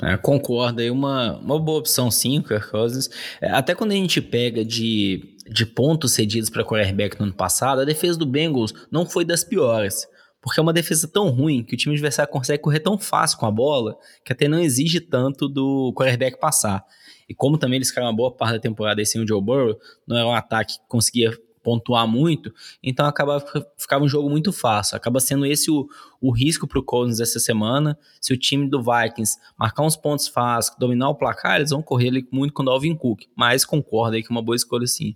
É, 0.03 0.17
concordo, 0.17 0.81
aí 0.81 0.91
uma, 0.91 1.37
uma 1.39 1.59
boa 1.59 1.79
opção 1.79 2.11
sim, 2.11 2.39
o 2.39 2.43
Kirk 2.43 2.71
Cousins. 2.71 3.11
É, 3.41 3.51
até 3.51 3.75
quando 3.75 3.93
a 3.93 3.97
gente 3.97 4.21
pega 4.21 4.65
de, 4.65 5.37
de 5.51 5.67
pontos 5.67 6.13
cedidos 6.13 6.49
para 6.49 6.65
quarterback 6.65 7.19
no 7.19 7.27
ano 7.27 7.35
passado, 7.35 7.81
a 7.81 7.85
defesa 7.85 8.19
do 8.19 8.27
Bengals 8.27 8.73
não 8.91 9.05
foi 9.05 9.25
das 9.25 9.45
piores 9.45 10.07
porque 10.41 10.59
é 10.59 10.63
uma 10.63 10.73
defesa 10.73 11.07
tão 11.07 11.29
ruim 11.29 11.63
que 11.63 11.75
o 11.75 11.77
time 11.77 11.95
adversário 11.95 12.33
consegue 12.33 12.63
correr 12.63 12.81
tão 12.81 12.99
fácil 12.99 13.39
com 13.39 13.47
a 13.47 13.51
bola 13.51 13.99
que 14.25 14.33
até 14.33 14.49
não 14.49 14.59
exige 14.59 15.01
tanto 15.01 15.49
do 15.49 15.93
quarterback 15.95 16.39
passar. 16.39 16.85
E 17.29 17.35
como 17.35 17.59
também 17.59 17.77
eles 17.77 17.89
ficaram 17.89 18.09
uma 18.09 18.17
boa 18.17 18.35
parte 18.35 18.55
da 18.55 18.61
temporada 18.61 19.05
sem 19.05 19.23
o 19.23 19.29
Joe 19.29 19.41
Burrow, 19.41 19.77
não 20.07 20.17
era 20.17 20.27
um 20.27 20.35
ataque 20.35 20.79
que 20.79 20.89
conseguia 20.89 21.31
pontuar 21.63 22.09
muito, 22.09 22.51
então 22.83 23.05
acaba 23.05 23.39
ficava 23.77 24.03
um 24.03 24.09
jogo 24.09 24.31
muito 24.31 24.51
fácil. 24.51 24.97
Acaba 24.97 25.21
sendo 25.21 25.45
esse 25.45 25.71
o, 25.71 25.87
o 26.19 26.33
risco 26.33 26.67
para 26.67 26.79
o 26.79 26.83
Cousins 26.83 27.21
essa 27.21 27.39
semana. 27.39 27.99
Se 28.19 28.33
o 28.33 28.37
time 28.37 28.67
do 28.67 28.83
Vikings 28.83 29.37
marcar 29.59 29.83
uns 29.83 29.95
pontos 29.95 30.27
fáceis, 30.27 30.75
dominar 30.79 31.11
o 31.11 31.15
placar, 31.15 31.57
eles 31.57 31.69
vão 31.69 31.83
correr 31.83 32.09
ali 32.09 32.27
muito 32.33 32.55
com 32.55 32.63
o 32.63 32.71
Alvin 32.71 32.97
Cook. 32.97 33.25
Mas 33.37 33.67
concordo 33.67 34.17
aí 34.17 34.23
que 34.23 34.33
é 34.33 34.35
uma 34.35 34.43
boa 34.43 34.57
escolha 34.57 34.87
sim. 34.87 35.15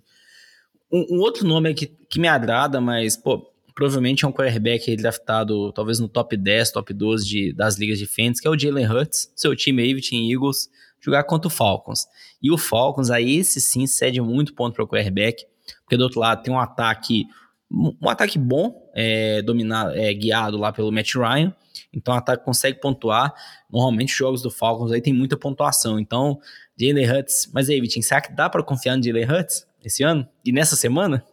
Um, 0.95 1.17
um 1.17 1.19
outro 1.19 1.45
nome 1.45 1.73
que, 1.73 1.87
que 1.87 2.19
me 2.21 2.27
agrada, 2.29 2.79
mas 2.79 3.17
pô, 3.17 3.51
provavelmente 3.75 4.23
é 4.23 4.27
um 4.27 4.31
quarterback 4.31 4.95
draftado 4.95 5.73
talvez 5.73 5.99
no 5.99 6.07
top 6.07 6.37
10, 6.37 6.71
top 6.71 6.93
12 6.93 7.27
de, 7.27 7.53
das 7.53 7.77
ligas 7.77 7.99
de 7.99 8.05
fantasy, 8.05 8.41
que 8.41 8.47
é 8.47 8.49
o 8.49 8.57
Jalen 8.57 8.89
Hurts, 8.89 9.29
seu 9.35 9.53
time 9.53 9.81
aí, 9.81 10.01
Team 10.01 10.31
Eagles, 10.31 10.69
jogar 11.01 11.25
contra 11.25 11.49
o 11.49 11.51
Falcons. 11.51 12.07
E 12.41 12.49
o 12.49 12.57
Falcons, 12.57 13.09
aí 13.09 13.39
esse 13.39 13.59
sim 13.59 13.85
cede 13.85 14.21
muito 14.21 14.53
ponto 14.53 14.73
para 14.73 14.85
o 14.85 14.87
quarterback, 14.87 15.45
porque 15.81 15.97
do 15.97 16.03
outro 16.03 16.21
lado 16.21 16.41
tem 16.41 16.53
um 16.53 16.59
ataque 16.59 17.25
um 17.69 18.07
ataque 18.07 18.37
bom, 18.37 18.89
é, 18.93 19.41
dominado, 19.41 19.91
é, 19.95 20.13
guiado 20.13 20.55
lá 20.55 20.71
pelo 20.71 20.91
Matt 20.91 21.15
Ryan, 21.15 21.53
então 21.91 22.13
o 22.13 22.17
ataque 22.17 22.45
consegue 22.45 22.79
pontuar. 22.79 23.33
Normalmente 23.69 24.11
os 24.11 24.17
jogos 24.17 24.41
do 24.41 24.51
Falcons 24.51 24.91
aí 24.93 25.01
tem 25.01 25.11
muita 25.11 25.35
pontuação, 25.35 25.99
então 25.99 26.39
Jalen 26.79 27.09
Hurts, 27.09 27.49
mas 27.51 27.67
aí 27.67 27.81
Vitinho, 27.81 28.03
será 28.03 28.21
que 28.21 28.31
dá 28.31 28.49
para 28.49 28.63
confiar 28.63 28.95
no 28.95 29.03
Jalen 29.03 29.25
Hurts 29.25 29.65
esse 29.87 30.03
ano? 30.03 30.27
E 30.43 30.51
nessa 30.51 30.75
semana? 30.75 31.25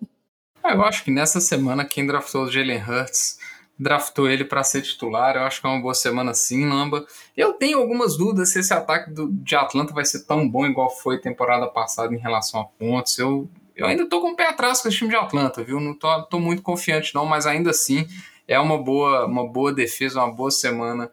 Ah, 0.63 0.73
eu 0.73 0.83
acho 0.85 1.05
que 1.05 1.11
nessa 1.11 1.41
semana 1.41 1.85
quem 1.85 2.07
draftou 2.07 2.45
o 2.45 2.51
Jalen 2.51 2.83
Hurts 2.83 3.39
draftou 3.79 4.31
ele 4.31 4.45
para 4.45 4.63
ser 4.63 4.83
titular. 4.83 5.37
Eu 5.37 5.43
acho 5.43 5.61
que 5.61 5.67
é 5.67 5.71
uma 5.71 5.81
boa 5.81 5.95
semana 5.95 6.35
sim, 6.35 6.69
Lamba. 6.69 7.05
Eu 7.37 7.55
tenho 7.55 7.79
algumas 7.79 8.17
dúvidas 8.17 8.51
se 8.51 8.61
esse 8.61 8.73
ataque 8.73 9.11
do, 9.11 9.29
de 9.29 9.57
Atlanta 9.57 9.93
vai 9.93 10.05
ser 10.05 10.25
tão 10.25 10.49
bom 10.49 10.67
igual 10.67 10.89
foi 10.91 11.19
temporada 11.19 11.67
passada 11.67 12.15
em 12.15 12.19
relação 12.19 12.61
a 12.61 12.65
pontos. 12.65 13.19
Eu, 13.19 13.49
eu 13.75 13.87
ainda 13.87 14.09
tô 14.09 14.21
com 14.21 14.33
o 14.33 14.37
pé 14.37 14.47
atrás 14.47 14.81
com 14.81 14.89
esse 14.89 14.99
time 14.99 15.11
de 15.11 15.17
Atlanta, 15.17 15.65
viu? 15.65 15.81
Não 15.81 15.95
tô, 15.95 16.23
tô 16.25 16.39
muito 16.39 16.63
confiante 16.63 17.15
não, 17.15 17.27
mas 17.27 17.47
ainda 17.47 17.71
assim 17.71 18.07
é 18.47 18.59
uma 18.59 18.79
boa, 18.79 19.27
uma 19.27 19.47
boa 19.47 19.73
defesa, 19.73 20.23
uma 20.23 20.33
boa 20.33 20.51
semana 20.51 21.11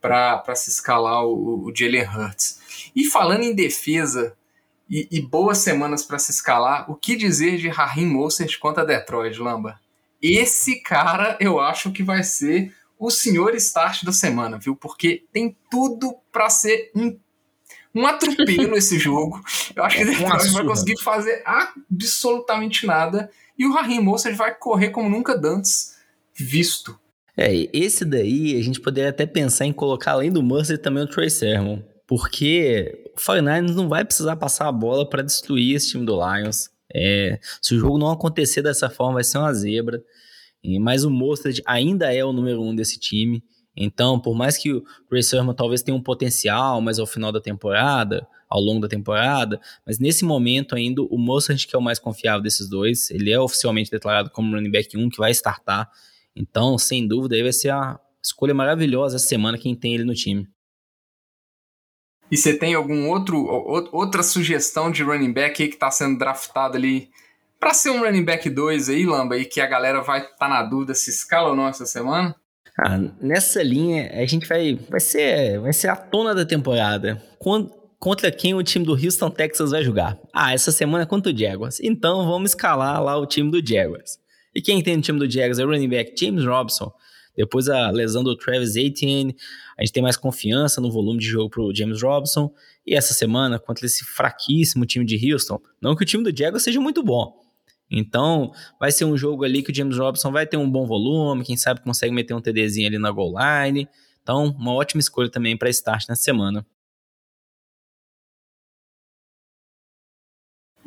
para 0.00 0.54
se 0.54 0.70
escalar 0.70 1.24
o, 1.24 1.66
o 1.66 1.72
Jalen 1.74 2.04
Hurts. 2.04 2.90
E 2.94 3.04
falando 3.04 3.42
em 3.42 3.54
defesa, 3.54 4.36
e, 4.88 5.08
e 5.10 5.20
boas 5.20 5.58
semanas 5.58 6.02
para 6.02 6.18
se 6.18 6.30
escalar. 6.30 6.90
O 6.90 6.94
que 6.94 7.16
dizer 7.16 7.58
de 7.58 7.68
Raheem 7.68 8.06
Mostert 8.06 8.58
contra 8.58 8.84
Detroit, 8.84 9.38
Lamba? 9.38 9.78
Esse 10.20 10.80
cara 10.80 11.36
eu 11.40 11.60
acho 11.60 11.92
que 11.92 12.02
vai 12.02 12.22
ser 12.22 12.74
o 12.98 13.10
senhor 13.10 13.54
start 13.54 14.02
da 14.04 14.12
semana, 14.12 14.58
viu? 14.58 14.74
Porque 14.74 15.24
tem 15.32 15.56
tudo 15.70 16.16
para 16.32 16.50
ser 16.50 16.90
um, 16.94 17.16
um 17.94 18.06
atropelo 18.06 18.76
esse 18.76 18.98
jogo. 18.98 19.40
Eu 19.76 19.84
acho 19.84 19.98
que 19.98 20.04
Detroit 20.04 20.46
não 20.46 20.52
vai 20.52 20.64
conseguir 20.64 21.00
fazer 21.02 21.42
absolutamente 21.44 22.86
nada. 22.86 23.30
E 23.56 23.66
o 23.66 23.72
Raheem 23.72 24.00
Mostert 24.00 24.36
vai 24.36 24.54
correr 24.54 24.90
como 24.90 25.08
nunca 25.08 25.40
antes 25.44 25.96
visto. 26.34 26.98
É, 27.36 27.68
esse 27.72 28.04
daí 28.04 28.58
a 28.58 28.62
gente 28.62 28.80
poderia 28.80 29.10
até 29.10 29.24
pensar 29.24 29.64
em 29.64 29.72
colocar 29.72 30.12
além 30.12 30.30
do 30.30 30.42
Mercer 30.42 30.76
também 30.76 31.04
o 31.04 31.06
Trey 31.06 31.30
Sermon, 31.30 31.80
porque 32.08 33.04
o 33.14 33.20
49ers 33.20 33.74
não 33.74 33.86
vai 33.86 34.02
precisar 34.02 34.34
passar 34.36 34.66
a 34.66 34.72
bola 34.72 35.08
para 35.08 35.22
destruir 35.22 35.76
esse 35.76 35.90
time 35.90 36.06
do 36.06 36.14
Lions. 36.16 36.70
É, 36.92 37.38
se 37.60 37.74
o 37.74 37.78
jogo 37.78 37.98
não 37.98 38.10
acontecer 38.10 38.62
dessa 38.62 38.88
forma, 38.88 39.14
vai 39.14 39.24
ser 39.24 39.36
uma 39.36 39.52
zebra. 39.52 40.02
Mas 40.80 41.04
o 41.04 41.10
Mostert 41.10 41.60
ainda 41.66 42.12
é 42.12 42.24
o 42.24 42.32
número 42.32 42.62
um 42.62 42.74
desse 42.74 42.98
time. 42.98 43.44
Então, 43.76 44.18
por 44.18 44.34
mais 44.34 44.56
que 44.56 44.72
o 44.72 44.82
Ray 45.12 45.22
Sermon 45.22 45.52
talvez 45.52 45.82
tenha 45.82 45.96
um 45.96 46.02
potencial, 46.02 46.80
mas 46.80 46.98
ao 46.98 47.06
final 47.06 47.30
da 47.30 47.42
temporada, 47.42 48.26
ao 48.48 48.60
longo 48.60 48.80
da 48.80 48.88
temporada, 48.88 49.60
mas 49.86 49.98
nesse 49.98 50.24
momento 50.24 50.74
ainda 50.74 51.02
o 51.02 51.18
Mostert 51.18 51.66
que 51.66 51.76
é 51.76 51.78
o 51.78 51.82
mais 51.82 51.98
confiável 51.98 52.42
desses 52.42 52.68
dois, 52.68 53.10
ele 53.10 53.30
é 53.30 53.38
oficialmente 53.38 53.90
declarado 53.90 54.30
como 54.30 54.54
running 54.54 54.70
back 54.70 54.96
1 54.96 55.10
que 55.10 55.18
vai 55.18 55.30
startar. 55.32 55.90
Então, 56.34 56.78
sem 56.78 57.06
dúvida, 57.06 57.36
aí 57.36 57.42
vai 57.42 57.52
ser 57.52 57.68
a 57.68 58.00
escolha 58.24 58.54
maravilhosa 58.54 59.16
essa 59.16 59.26
semana 59.26 59.58
quem 59.58 59.76
tem 59.76 59.94
ele 59.94 60.04
no 60.04 60.14
time. 60.14 60.48
E 62.30 62.36
você 62.36 62.52
tem 62.54 62.74
algum 62.74 63.08
outro 63.08 63.38
outra 63.92 64.22
sugestão 64.22 64.90
de 64.90 65.02
running 65.02 65.32
back 65.32 65.68
que 65.68 65.74
está 65.74 65.90
sendo 65.90 66.18
draftado 66.18 66.76
ali 66.76 67.08
para 67.58 67.74
ser 67.74 67.90
um 67.90 68.00
running 68.00 68.24
back 68.24 68.48
2 68.48 68.88
aí, 68.88 69.04
Lamba, 69.04 69.36
e 69.36 69.44
que 69.44 69.60
a 69.60 69.66
galera 69.66 70.00
vai 70.00 70.20
estar 70.20 70.36
tá 70.36 70.48
na 70.48 70.62
dúvida 70.62 70.94
se 70.94 71.10
escala 71.10 71.50
ou 71.50 71.56
não 71.56 71.66
essa 71.66 71.86
semana? 71.86 72.34
Ah, 72.78 72.98
nessa 73.20 73.60
linha, 73.60 74.08
a 74.12 74.24
gente 74.24 74.46
vai, 74.46 74.78
vai, 74.88 75.00
ser, 75.00 75.58
vai 75.58 75.72
ser 75.72 75.88
a 75.88 75.96
tona 75.96 76.32
da 76.32 76.44
temporada. 76.44 77.20
Contra 77.98 78.30
quem 78.30 78.54
o 78.54 78.62
time 78.62 78.84
do 78.84 78.92
Houston 78.92 79.30
Texas 79.30 79.72
vai 79.72 79.82
jogar? 79.82 80.16
Ah, 80.32 80.54
essa 80.54 80.70
semana 80.70 81.02
é 81.02 81.06
contra 81.06 81.32
o 81.32 81.36
Jaguars. 81.36 81.80
Então 81.80 82.24
vamos 82.24 82.52
escalar 82.52 83.02
lá 83.02 83.16
o 83.16 83.26
time 83.26 83.50
do 83.50 83.66
Jaguars. 83.66 84.20
E 84.54 84.62
quem 84.62 84.80
tem 84.80 84.96
no 84.96 85.02
time 85.02 85.18
do 85.18 85.28
Jaguars 85.28 85.58
é 85.58 85.64
o 85.64 85.68
running 85.68 85.88
back 85.88 86.14
James 86.16 86.44
Robson. 86.44 86.92
Depois 87.38 87.68
a 87.68 87.88
lesão 87.90 88.24
do 88.24 88.36
Travis 88.36 88.74
Etienne, 88.74 89.36
a 89.78 89.82
gente 89.82 89.92
tem 89.92 90.02
mais 90.02 90.16
confiança 90.16 90.80
no 90.80 90.90
volume 90.90 91.20
de 91.20 91.26
jogo 91.26 91.48
pro 91.48 91.72
James 91.72 92.02
Robson. 92.02 92.52
E 92.84 92.96
essa 92.96 93.14
semana, 93.14 93.60
contra 93.60 93.86
esse 93.86 94.04
fraquíssimo 94.04 94.84
time 94.84 95.04
de 95.04 95.32
Houston, 95.32 95.60
não 95.80 95.94
que 95.94 96.02
o 96.02 96.06
time 96.06 96.24
do 96.24 96.36
Jaguars 96.36 96.64
seja 96.64 96.80
muito 96.80 97.00
bom, 97.00 97.32
então, 97.90 98.52
vai 98.78 98.92
ser 98.92 99.04
um 99.06 99.16
jogo 99.16 99.44
ali 99.44 99.62
que 99.62 99.70
o 99.70 99.74
James 99.74 99.96
Robson 99.96 100.30
vai 100.30 100.46
ter 100.46 100.58
um 100.58 100.70
bom 100.70 100.86
volume, 100.86 101.44
quem 101.44 101.56
sabe 101.56 101.80
consegue 101.80 102.12
meter 102.12 102.34
um 102.34 102.40
TDzinho 102.40 102.86
ali 102.86 102.98
na 102.98 103.10
goal 103.10 103.32
line. 103.38 103.88
Então, 104.22 104.54
uma 104.58 104.74
ótima 104.74 105.00
escolha 105.00 105.30
também 105.30 105.56
para 105.56 105.70
start 105.70 106.06
nessa 106.06 106.22
semana. 106.22 106.66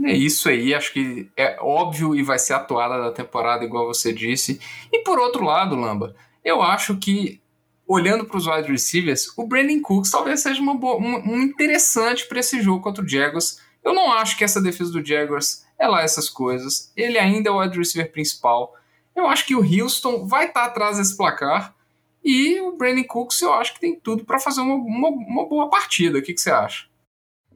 É 0.03 0.13
isso 0.13 0.49
aí, 0.49 0.73
acho 0.73 0.93
que 0.93 1.31
é 1.35 1.57
óbvio 1.59 2.15
e 2.15 2.23
vai 2.23 2.37
ser 2.37 2.53
a 2.53 2.59
toada 2.59 2.99
da 2.99 3.11
temporada, 3.11 3.63
igual 3.63 3.87
você 3.87 4.11
disse. 4.11 4.59
E 4.91 5.03
por 5.03 5.17
outro 5.19 5.43
lado, 5.43 5.75
Lamba, 5.75 6.15
eu 6.43 6.61
acho 6.61 6.97
que, 6.97 7.41
olhando 7.87 8.25
para 8.25 8.37
os 8.37 8.47
wide 8.47 8.71
receivers, 8.71 9.27
o 9.37 9.45
Brandon 9.45 9.81
Cooks 9.81 10.11
talvez 10.11 10.41
seja 10.41 10.61
uma 10.61 10.75
boa, 10.75 10.97
um, 10.97 11.33
um 11.33 11.41
interessante 11.41 12.27
para 12.27 12.39
esse 12.39 12.61
jogo 12.61 12.81
contra 12.81 13.03
o 13.03 13.07
Jaguars. 13.07 13.59
Eu 13.83 13.93
não 13.93 14.11
acho 14.11 14.37
que 14.37 14.43
essa 14.43 14.61
defesa 14.61 14.91
do 14.91 15.05
Jaguars 15.05 15.65
é 15.77 15.87
lá 15.87 16.01
essas 16.01 16.29
coisas. 16.29 16.91
Ele 16.95 17.17
ainda 17.17 17.49
é 17.49 17.51
o 17.51 17.59
wide 17.59 17.77
receiver 17.77 18.11
principal. 18.11 18.75
Eu 19.15 19.27
acho 19.27 19.45
que 19.45 19.55
o 19.55 19.61
Houston 19.61 20.25
vai 20.27 20.47
estar 20.47 20.61
tá 20.61 20.67
atrás 20.67 20.97
desse 20.97 21.17
placar. 21.17 21.75
E 22.23 22.59
o 22.61 22.77
Brandon 22.77 23.03
Cooks 23.03 23.41
eu 23.41 23.51
acho 23.53 23.73
que 23.73 23.79
tem 23.79 23.99
tudo 23.99 24.23
para 24.23 24.39
fazer 24.39 24.61
uma, 24.61 24.75
uma, 24.75 25.09
uma, 25.09 25.49
boa 25.49 25.69
partida. 25.69 26.19
O 26.19 26.21
que, 26.21 26.33
que 26.33 26.41
você 26.41 26.51
acha? 26.51 26.85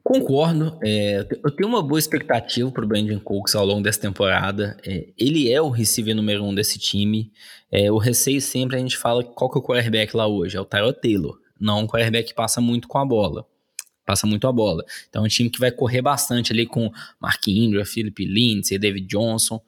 Concordo. 0.06 0.78
É, 0.84 1.26
eu 1.42 1.50
tenho 1.50 1.68
uma 1.68 1.82
boa 1.82 1.98
expectativa 1.98 2.70
para 2.70 2.84
o 2.84 2.86
Brandon 2.86 3.18
Cooks 3.18 3.56
ao 3.56 3.66
longo 3.66 3.82
dessa 3.82 4.00
temporada. 4.00 4.76
É, 4.86 5.08
ele 5.18 5.50
é 5.50 5.60
o 5.60 5.68
receiver 5.68 6.14
número 6.14 6.44
um 6.44 6.54
desse 6.54 6.78
time. 6.78 7.32
É, 7.72 7.90
o 7.90 7.98
receio 7.98 8.40
sempre 8.40 8.76
a 8.76 8.78
gente 8.78 8.96
fala 8.96 9.24
qual 9.24 9.50
que 9.50 9.58
é 9.58 9.60
o 9.60 9.64
quarterback 9.64 10.16
lá 10.16 10.28
hoje. 10.28 10.56
É 10.56 10.60
o 10.60 10.64
Tyrod 10.64 11.00
Taylor. 11.00 11.36
Não 11.58 11.80
um 11.80 11.86
quarterback 11.88 12.28
que 12.28 12.34
passa 12.34 12.60
muito 12.60 12.86
com 12.86 12.98
a 12.98 13.04
bola 13.04 13.44
passa 14.06 14.24
muito 14.24 14.46
a 14.46 14.52
bola. 14.52 14.84
Então 15.08 15.24
é 15.24 15.26
um 15.26 15.28
time 15.28 15.50
que 15.50 15.58
vai 15.58 15.72
correr 15.72 16.00
bastante 16.00 16.52
ali 16.52 16.64
com 16.64 16.92
Mark 17.20 17.48
Ingram, 17.48 17.84
Philip 17.84 18.24
Lindsay, 18.24 18.78
David 18.78 19.08
Johnson. 19.08 19.60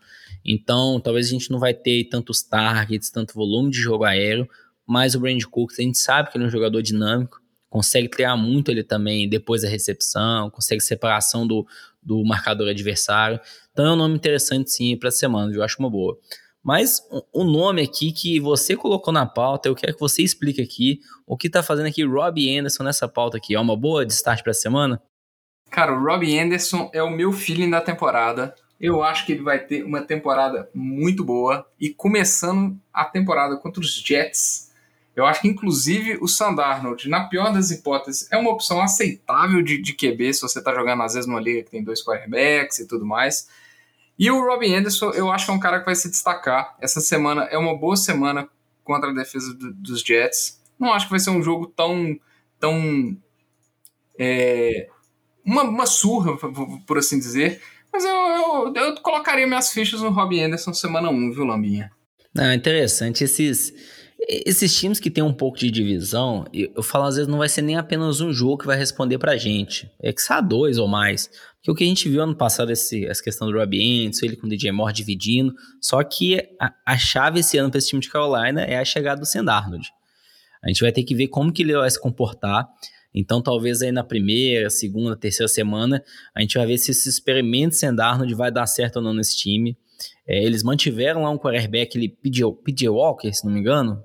Então 0.44 1.00
talvez 1.00 1.26
a 1.26 1.30
gente 1.30 1.50
não 1.50 1.58
vai 1.58 1.74
ter 1.74 2.04
tantos 2.04 2.44
targets, 2.44 3.10
tanto 3.10 3.34
volume 3.34 3.72
de 3.72 3.78
jogo 3.78 4.04
aéreo, 4.04 4.48
mas 4.86 5.16
o 5.16 5.20
Brand 5.20 5.42
Cooks 5.42 5.80
a 5.80 5.82
gente 5.82 5.98
sabe 5.98 6.30
que 6.30 6.38
ele 6.38 6.44
é 6.44 6.46
um 6.46 6.50
jogador 6.50 6.80
dinâmico, 6.80 7.42
consegue 7.68 8.08
criar 8.08 8.36
muito 8.36 8.70
ele 8.70 8.82
também 8.82 9.28
depois 9.28 9.62
da 9.62 9.68
recepção, 9.68 10.50
consegue 10.50 10.80
separação 10.80 11.46
do, 11.46 11.66
do 12.02 12.24
marcador 12.24 12.68
adversário. 12.68 13.40
Então 13.72 13.86
é 13.86 13.92
um 13.92 13.96
nome 13.96 14.14
interessante 14.14 14.70
sim 14.70 14.96
para 14.96 15.08
a 15.08 15.12
semana, 15.12 15.52
eu 15.54 15.62
acho 15.62 15.78
uma 15.78 15.90
boa. 15.90 16.18
Mas 16.62 17.00
o 17.32 17.44
nome 17.44 17.82
aqui 17.82 18.12
que 18.12 18.38
você 18.40 18.76
colocou 18.76 19.12
na 19.12 19.24
pauta, 19.24 19.68
eu 19.68 19.74
quero 19.74 19.94
que 19.94 20.00
você 20.00 20.22
explique 20.22 20.60
aqui 20.60 21.00
o 21.26 21.36
que 21.36 21.46
está 21.46 21.62
fazendo 21.62 21.86
aqui 21.86 22.04
Robbie 22.04 22.58
Anderson 22.58 22.82
nessa 22.82 23.08
pauta 23.08 23.36
aqui. 23.38 23.54
É 23.54 23.60
uma 23.60 23.76
boa 23.76 24.04
de 24.04 24.12
start 24.12 24.42
para 24.42 24.50
a 24.50 24.54
semana? 24.54 25.00
Cara, 25.70 25.92
o 25.92 26.04
Robbie 26.04 26.38
Anderson 26.38 26.90
é 26.92 27.02
o 27.02 27.10
meu 27.10 27.32
feeling 27.32 27.70
da 27.70 27.80
temporada. 27.80 28.54
Eu 28.80 29.02
acho 29.02 29.24
que 29.24 29.32
ele 29.32 29.42
vai 29.42 29.58
ter 29.58 29.82
uma 29.82 30.02
temporada 30.02 30.68
muito 30.74 31.24
boa. 31.24 31.66
E 31.80 31.90
começando 31.90 32.78
a 32.92 33.04
temporada 33.04 33.56
contra 33.56 33.80
os 33.80 33.92
Jets, 33.92 34.67
eu 35.18 35.26
acho 35.26 35.40
que 35.40 35.48
inclusive 35.48 36.16
o 36.20 36.28
Sandarnold, 36.28 37.08
na 37.08 37.24
pior 37.24 37.52
das 37.52 37.72
hipóteses, 37.72 38.30
é 38.30 38.36
uma 38.36 38.50
opção 38.50 38.80
aceitável 38.80 39.60
de, 39.62 39.76
de 39.76 39.92
QB 39.92 40.32
se 40.32 40.42
você 40.42 40.60
está 40.60 40.72
jogando 40.72 41.02
às 41.02 41.14
vezes 41.14 41.28
numa 41.28 41.40
liga 41.40 41.64
que 41.64 41.70
tem 41.70 41.82
dois 41.82 42.04
quarterbacks 42.04 42.78
e 42.78 42.86
tudo 42.86 43.04
mais. 43.04 43.48
E 44.16 44.30
o 44.30 44.40
Robin 44.40 44.74
Anderson, 44.74 45.10
eu 45.10 45.30
acho 45.30 45.44
que 45.44 45.50
é 45.50 45.54
um 45.54 45.60
cara 45.60 45.80
que 45.80 45.86
vai 45.86 45.94
se 45.96 46.08
destacar. 46.08 46.76
Essa 46.80 47.00
semana 47.00 47.44
é 47.44 47.58
uma 47.58 47.76
boa 47.76 47.96
semana 47.96 48.48
contra 48.84 49.10
a 49.10 49.14
defesa 49.14 49.52
do, 49.54 49.72
dos 49.74 50.02
Jets. 50.02 50.60
Não 50.78 50.92
acho 50.92 51.06
que 51.06 51.10
vai 51.10 51.20
ser 51.20 51.30
um 51.30 51.42
jogo 51.42 51.66
tão. 51.66 52.18
tão 52.58 53.16
é, 54.18 54.88
uma, 55.44 55.64
uma 55.64 55.86
surra, 55.86 56.36
por 56.86 56.98
assim 56.98 57.18
dizer. 57.18 57.60
Mas 57.92 58.04
eu, 58.04 58.10
eu, 58.10 58.74
eu 58.74 58.94
colocaria 59.00 59.46
minhas 59.46 59.72
fichas 59.72 60.00
no 60.00 60.10
Robin 60.10 60.42
Anderson 60.42 60.72
semana 60.72 61.10
1, 61.10 61.32
viu, 61.32 61.44
Lambinha? 61.44 61.90
Não, 62.34 62.52
interessante. 62.52 63.24
Esses, 63.24 63.72
esses 64.28 64.78
times 64.78 65.00
que 65.00 65.10
tem 65.10 65.24
um 65.24 65.32
pouco 65.32 65.58
de 65.58 65.70
divisão, 65.70 66.44
eu, 66.52 66.82
falo 66.82 67.06
às 67.06 67.16
vezes 67.16 67.28
não 67.28 67.38
vai 67.38 67.48
ser 67.48 67.62
nem 67.62 67.76
apenas 67.76 68.20
um 68.20 68.30
jogo 68.30 68.58
que 68.58 68.66
vai 68.66 68.76
responder 68.76 69.16
pra 69.16 69.38
gente. 69.38 69.90
É 69.98 70.12
que 70.12 70.20
só 70.20 70.42
dois 70.42 70.76
ou 70.76 70.86
mais. 70.86 71.30
Porque 71.56 71.70
o 71.70 71.74
que 71.74 71.84
a 71.84 71.86
gente 71.86 72.08
viu 72.10 72.22
ano 72.22 72.36
passado, 72.36 72.70
esse, 72.70 73.06
essa 73.06 73.22
questão 73.22 73.50
do 73.50 73.58
Robbie 73.58 74.04
Anderson, 74.04 74.26
ele 74.26 74.36
com 74.36 74.46
o 74.46 74.50
DJ 74.50 74.70
Moore 74.70 74.92
dividindo, 74.92 75.54
só 75.80 76.04
que 76.04 76.46
a, 76.60 76.74
a 76.84 76.98
chave 76.98 77.40
esse 77.40 77.56
ano 77.56 77.70
para 77.70 77.78
esse 77.78 77.88
time 77.88 78.02
de 78.02 78.10
Carolina 78.10 78.62
é 78.62 78.76
a 78.76 78.84
chegada 78.84 79.18
do 79.18 79.26
Sam 79.26 79.50
Arnold. 79.50 79.90
A 80.62 80.68
gente 80.68 80.82
vai 80.82 80.92
ter 80.92 81.04
que 81.04 81.14
ver 81.14 81.28
como 81.28 81.50
que 81.50 81.62
ele 81.62 81.72
vai 81.72 81.90
se 81.90 82.00
comportar. 82.00 82.68
Então, 83.14 83.40
talvez 83.40 83.80
aí 83.80 83.90
na 83.90 84.04
primeira, 84.04 84.68
segunda, 84.68 85.16
terceira 85.16 85.48
semana, 85.48 86.04
a 86.34 86.42
gente 86.42 86.58
vai 86.58 86.66
ver 86.66 86.76
se 86.76 86.90
esse 86.90 87.08
experimento 87.08 87.76
Sam 87.76 87.96
Arnold 87.98 88.34
vai 88.34 88.52
dar 88.52 88.66
certo 88.66 88.96
ou 88.96 89.02
não 89.02 89.14
nesse 89.14 89.38
time. 89.38 89.76
É, 90.26 90.44
eles 90.44 90.62
mantiveram 90.62 91.22
lá 91.22 91.30
um 91.30 91.38
quarterback, 91.38 91.96
ele 91.96 92.08
PJ 92.08 92.88
Walker, 92.88 93.32
se 93.32 93.44
não 93.44 93.52
me 93.52 93.60
engano, 93.60 94.04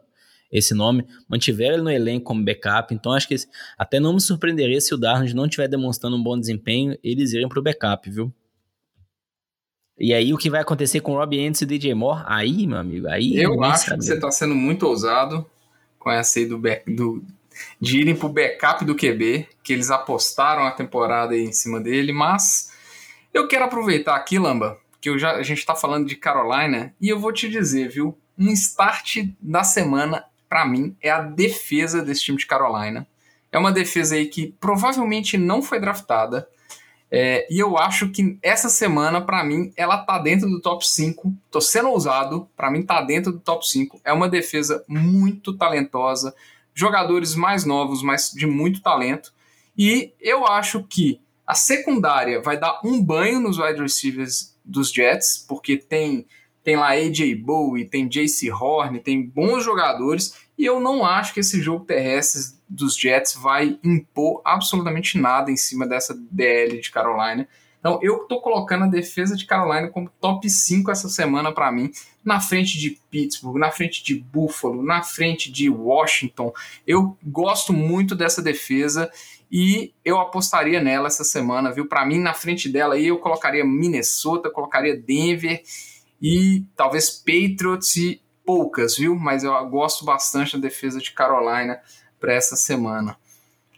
esse 0.54 0.76
nome, 0.76 1.06
mantiveram 1.28 1.74
ele 1.74 1.84
no 1.84 1.90
elenco 1.90 2.26
como 2.26 2.46
backup, 2.46 2.94
então 2.94 3.12
acho 3.12 3.28
que 3.28 3.36
até 3.76 4.00
não 4.00 4.14
me 4.14 4.22
surpreenderia 4.22 4.80
se 4.80 4.94
o 4.94 4.98
Darnold 4.98 5.36
não 5.36 5.46
estiver 5.46 5.68
demonstrando 5.68 6.16
um 6.16 6.22
bom 6.22 6.40
desempenho, 6.40 6.96
eles 7.04 7.34
irem 7.34 7.50
para 7.50 7.60
o 7.60 7.64
backup, 7.64 8.10
viu? 8.10 8.32
E 9.98 10.14
aí 10.14 10.34
o 10.34 10.38
que 10.38 10.50
vai 10.50 10.62
acontecer 10.62 11.00
com 11.00 11.14
o 11.14 11.18
Robbie 11.18 11.40
Anderson 11.40 11.64
e 11.64 11.66
o 11.66 11.70
DJ 11.70 11.94
Moore? 11.96 12.24
Aí, 12.28 12.68
meu 12.68 12.78
amigo, 12.78 13.08
aí... 13.08 13.36
Eu 13.36 13.64
acho 13.64 13.92
que 13.92 13.96
você 13.96 14.14
está 14.14 14.30
sendo 14.30 14.54
muito 14.54 14.86
ousado 14.86 15.46
com 15.98 16.12
essa 16.12 16.38
aí 16.38 16.46
do, 16.46 16.58
back, 16.58 16.92
do 16.92 17.24
de 17.80 18.00
irem 18.00 18.16
pro 18.16 18.30
backup 18.30 18.86
do 18.86 18.96
QB, 18.96 19.48
que 19.64 19.74
eles 19.74 19.90
apostaram 19.90 20.64
a 20.64 20.72
temporada 20.72 21.36
em 21.38 21.52
cima 21.52 21.80
dele, 21.80 22.12
mas 22.12 22.72
eu 23.34 23.48
quero 23.48 23.66
aproveitar 23.66 24.16
aqui, 24.16 24.38
Lamba, 24.38 24.78
que 25.02 25.10
eu 25.10 25.18
já, 25.18 25.34
a 25.36 25.44
gente 25.44 25.60
está 25.60 25.76
falando 25.76 26.08
de 26.08 26.16
Carolina, 26.16 26.94
e 27.00 27.10
eu 27.10 27.20
vou 27.20 27.32
te 27.32 27.50
dizer, 27.50 27.90
viu? 27.90 28.18
Um 28.38 28.52
start 28.52 29.28
da 29.40 29.64
semana 29.64 30.26
para 30.54 30.68
mim, 30.68 30.96
é 31.02 31.10
a 31.10 31.20
defesa 31.20 32.04
desse 32.04 32.26
time 32.26 32.38
de 32.38 32.46
Carolina. 32.46 33.08
É 33.52 33.58
uma 33.58 33.72
defesa 33.72 34.14
aí 34.14 34.28
que 34.28 34.54
provavelmente 34.60 35.36
não 35.36 35.64
foi 35.64 35.80
draftada. 35.80 36.48
É, 37.10 37.48
e 37.52 37.58
eu 37.58 37.76
acho 37.76 38.10
que 38.10 38.38
essa 38.40 38.70
semana, 38.70 39.20
para 39.20 39.44
mim, 39.44 39.74
ela 39.76 39.98
tá 39.98 40.20
dentro 40.20 40.48
do 40.48 40.62
top 40.62 40.88
5. 40.88 41.34
Tô 41.50 41.60
sendo 41.60 41.90
ousado, 41.90 42.48
para 42.56 42.70
mim 42.70 42.84
tá 42.84 43.02
dentro 43.02 43.32
do 43.32 43.40
top 43.40 43.68
5. 43.68 44.00
É 44.06 44.14
uma 44.14 44.30
defesa 44.30 44.86
muito 44.88 45.58
talentosa, 45.58 46.36
jogadores 46.72 47.34
mais 47.34 47.66
novos, 47.66 48.04
mas 48.04 48.30
de 48.30 48.46
muito 48.46 48.80
talento. 48.80 49.34
E 49.76 50.14
eu 50.22 50.46
acho 50.46 50.84
que 50.84 51.20
a 51.48 51.56
secundária 51.56 52.40
vai 52.44 52.60
dar 52.60 52.80
um 52.86 53.04
banho 53.04 53.40
nos 53.40 53.58
wide 53.58 53.82
receivers 53.82 54.56
dos 54.64 54.92
Jets, 54.92 55.44
porque 55.50 55.78
tem 55.78 56.28
tem 56.64 56.78
lá 56.78 56.92
AJ 56.92 57.36
Bowie, 57.36 57.86
tem 57.86 58.08
JC 58.08 58.52
Horn, 58.52 59.00
tem 59.00 59.22
bons 59.22 59.64
jogadores 59.64 60.36
e 60.58 60.66
eu 60.66 60.80
não 60.80 61.06
acho 61.06 61.34
que 61.34 61.42
esse 61.42 61.62
jogo 61.62 61.86
terrestre 61.86 62.58
dos 62.70 62.96
Jets 62.96 63.34
vai 63.34 63.78
impor 63.84 64.42
absolutamente 64.46 65.18
nada 65.18 65.52
em 65.52 65.58
cima 65.58 65.86
dessa 65.86 66.16
DL 66.32 66.80
de 66.80 66.92
Carolina. 66.92 67.48
Então 67.80 68.00
eu 68.02 68.20
tô 68.20 68.40
colocando 68.40 68.86
a 68.86 68.88
defesa 68.88 69.36
de 69.36 69.46
Carolina 69.46 69.90
como 69.90 70.10
top 70.22 70.50
5 70.50 70.90
essa 70.90 71.10
semana 71.10 71.52
para 71.52 71.70
mim, 71.70 71.92
na 72.24 72.40
frente 72.40 72.80
de 72.80 72.98
Pittsburgh, 73.12 73.58
na 73.58 73.72
frente 73.72 74.02
de 74.02 74.16
Buffalo, 74.16 74.82
na 74.82 75.04
frente 75.04 75.52
de 75.52 75.70
Washington. 75.70 76.54
Eu 76.88 77.18
gosto 77.22 77.74
muito 77.74 78.16
dessa 78.16 78.42
defesa 78.42 79.12
e 79.52 79.94
eu 80.06 80.18
apostaria 80.18 80.82
nela 80.82 81.08
essa 81.08 81.26
semana, 81.26 81.74
viu? 81.74 81.86
Para 81.86 82.06
mim, 82.06 82.20
na 82.20 82.34
frente 82.34 82.70
dela 82.70 82.96
aí 82.96 83.08
eu 83.08 83.20
colocaria 83.20 83.66
Minnesota, 83.66 84.50
colocaria 84.50 84.96
Denver 84.96 85.62
e 86.24 86.64
talvez 86.74 87.10
Patriots 87.12 87.98
e 87.98 88.22
poucas, 88.46 88.96
viu? 88.96 89.14
Mas 89.14 89.44
eu 89.44 89.54
gosto 89.70 90.06
bastante 90.06 90.54
da 90.54 90.62
defesa 90.62 91.00
de 91.00 91.12
Carolina 91.12 91.82
para 92.18 92.34
essa 92.34 92.56
semana. 92.56 93.18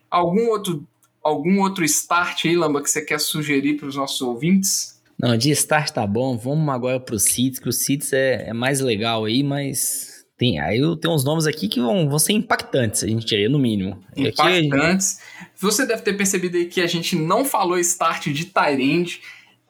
Algum 0.09 0.49
outro 0.49 0.87
algum 1.23 1.59
outro 1.59 1.83
start 1.83 2.45
aí, 2.45 2.55
Lamba, 2.55 2.83
que 2.83 2.89
você 2.89 3.01
quer 3.01 3.19
sugerir 3.19 3.77
para 3.77 3.87
os 3.87 3.95
nossos 3.95 4.21
ouvintes? 4.21 5.01
Não, 5.19 5.35
de 5.35 5.49
start 5.49 5.89
tá 5.89 6.05
bom. 6.05 6.37
Vamos 6.37 6.69
agora 6.69 6.99
para 6.99 7.15
o 7.15 7.19
Seeds, 7.19 7.57
que 7.57 7.67
o 7.67 7.73
Seeds 7.73 8.13
é, 8.13 8.49
é 8.49 8.53
mais 8.53 8.79
legal 8.79 9.25
aí, 9.25 9.41
mas 9.41 10.23
tem, 10.37 10.59
aí 10.59 10.77
eu 10.77 10.95
tenho 10.95 11.15
uns 11.15 11.23
nomes 11.23 11.47
aqui 11.47 11.67
que 11.67 11.79
vão, 11.79 12.07
vão 12.07 12.19
ser 12.19 12.33
impactantes, 12.33 13.03
a 13.03 13.07
gente 13.07 13.25
diria, 13.25 13.49
no 13.49 13.57
mínimo. 13.57 14.03
Impactantes. 14.15 15.17
Aqui... 15.39 15.51
Você 15.61 15.85
deve 15.85 16.03
ter 16.03 16.13
percebido 16.13 16.57
aí 16.57 16.65
que 16.65 16.81
a 16.81 16.87
gente 16.87 17.15
não 17.15 17.43
falou 17.43 17.79
start 17.79 18.27
de 18.27 18.45
Tyrande. 18.45 19.21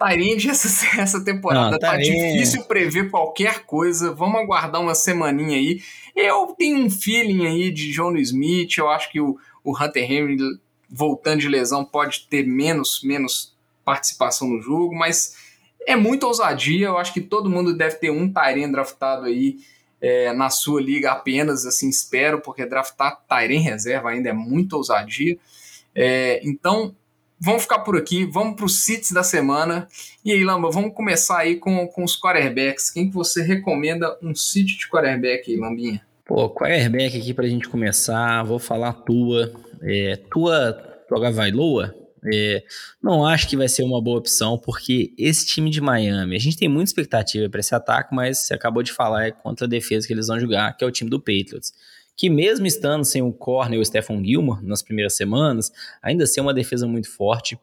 Tyrande 0.08 0.50
essa, 0.52 1.02
essa 1.02 1.24
temporada 1.24 1.72
não, 1.72 1.80
tá 1.80 1.98
difícil 1.98 2.64
prever 2.64 3.10
qualquer 3.10 3.66
coisa. 3.66 4.14
Vamos 4.14 4.42
aguardar 4.42 4.82
uma 4.82 4.96
semaninha 4.96 5.58
aí. 5.58 5.82
Eu 6.16 6.56
tenho 6.58 6.78
um 6.78 6.90
feeling 6.90 7.46
aí 7.46 7.72
de 7.72 7.92
John 7.92 8.16
Smith. 8.18 8.78
Eu 8.78 8.90
acho 8.90 9.12
que 9.12 9.20
o, 9.20 9.38
o 9.64 9.72
Hunter 9.72 10.12
Henry 10.12 10.38
voltando 10.90 11.40
de 11.40 11.50
lesão 11.50 11.84
pode 11.84 12.28
ter 12.30 12.46
menos, 12.46 13.02
menos 13.04 13.56
participação 13.84 14.48
no 14.48 14.62
jogo, 14.62 14.96
mas 14.96 15.36
é 15.86 15.96
muita 15.96 16.28
ousadia. 16.28 16.88
Eu 16.88 16.98
acho 16.98 17.14
que 17.14 17.22
todo 17.22 17.50
mundo 17.50 17.76
deve 17.76 17.96
ter 17.96 18.10
um 18.10 18.32
Tyrene 18.32 18.72
draftado 18.72 19.26
aí 19.26 19.58
é, 20.02 20.34
na 20.34 20.50
sua 20.50 20.82
liga 20.82 21.12
apenas, 21.12 21.66
assim, 21.66 21.90
espero, 21.90 22.42
porque 22.42 22.66
draftar 22.66 23.22
Tyrene 23.28 23.64
reserva 23.64 24.10
ainda 24.10 24.30
é 24.30 24.34
muita 24.34 24.76
ousadia. 24.76 25.38
É, 25.94 26.42
então, 26.44 26.96
vamos 27.40 27.64
ficar 27.64 27.80
por 27.80 27.98
aqui, 27.98 28.26
vamos 28.26 28.56
para 28.56 28.66
os 28.66 28.84
sits 28.84 29.12
da 29.12 29.24
semana. 29.24 29.88
E 30.24 30.32
aí, 30.32 30.44
Lamba, 30.44 30.70
vamos 30.70 30.94
começar 30.94 31.40
aí 31.40 31.56
com, 31.58 31.88
com 31.88 32.04
os 32.04 32.20
quarterbacks. 32.20 32.90
Quem 32.90 33.08
que 33.08 33.14
você 33.14 33.42
recomenda 33.42 34.18
um 34.22 34.34
sit 34.34 34.78
de 34.78 34.90
quarterback 34.90 35.52
aí, 35.52 35.58
Lambinha? 35.58 36.02
Pô, 36.26 36.50
quarterback 36.50 37.18
aqui 37.18 37.34
pra 37.34 37.48
gente 37.48 37.70
começar, 37.70 38.44
vou 38.44 38.60
falar 38.60 38.94
tua. 38.94 39.54
É, 39.82 40.16
tua 40.32 41.04
joga 41.10 41.32
Vailoa? 41.32 41.94
É, 42.34 42.64
não 43.02 43.26
acho 43.26 43.48
que 43.48 43.56
vai 43.56 43.68
ser 43.68 43.84
uma 43.84 44.02
boa 44.02 44.18
opção, 44.18 44.58
porque 44.58 45.14
esse 45.18 45.46
time 45.46 45.70
de 45.70 45.80
Miami, 45.80 46.36
a 46.36 46.40
gente 46.40 46.58
tem 46.58 46.68
muita 46.68 46.90
expectativa 46.90 47.48
para 47.50 47.60
esse 47.60 47.76
ataque, 47.76 48.16
mas 48.16 48.40
você 48.40 48.54
acabou 48.54 48.82
de 48.82 48.92
falar 48.92 49.28
é 49.28 49.32
contra 49.32 49.68
a 49.68 49.70
defesa 49.70 50.08
que 50.08 50.14
eles 50.14 50.28
vão 50.28 50.40
jogar, 50.40 50.76
que 50.76 50.84
é 50.84 50.88
o 50.88 50.92
time 50.92 51.10
do 51.10 51.20
Patriots. 51.20 51.72
Que 52.18 52.30
mesmo 52.30 52.66
estando 52.66 53.04
sem 53.04 53.22
o 53.22 53.32
Corner 53.34 53.78
e 53.78 53.82
o 53.82 53.86
Stephen 53.86 54.24
Gilmore 54.24 54.66
nas 54.66 54.82
primeiras 54.82 55.16
semanas, 55.16 55.72
ainda 56.02 56.24
assim 56.24 56.40
é 56.40 56.44
uma 56.44 56.54
defesa 56.54 56.88
muito 56.88 57.10
forte. 57.10 57.58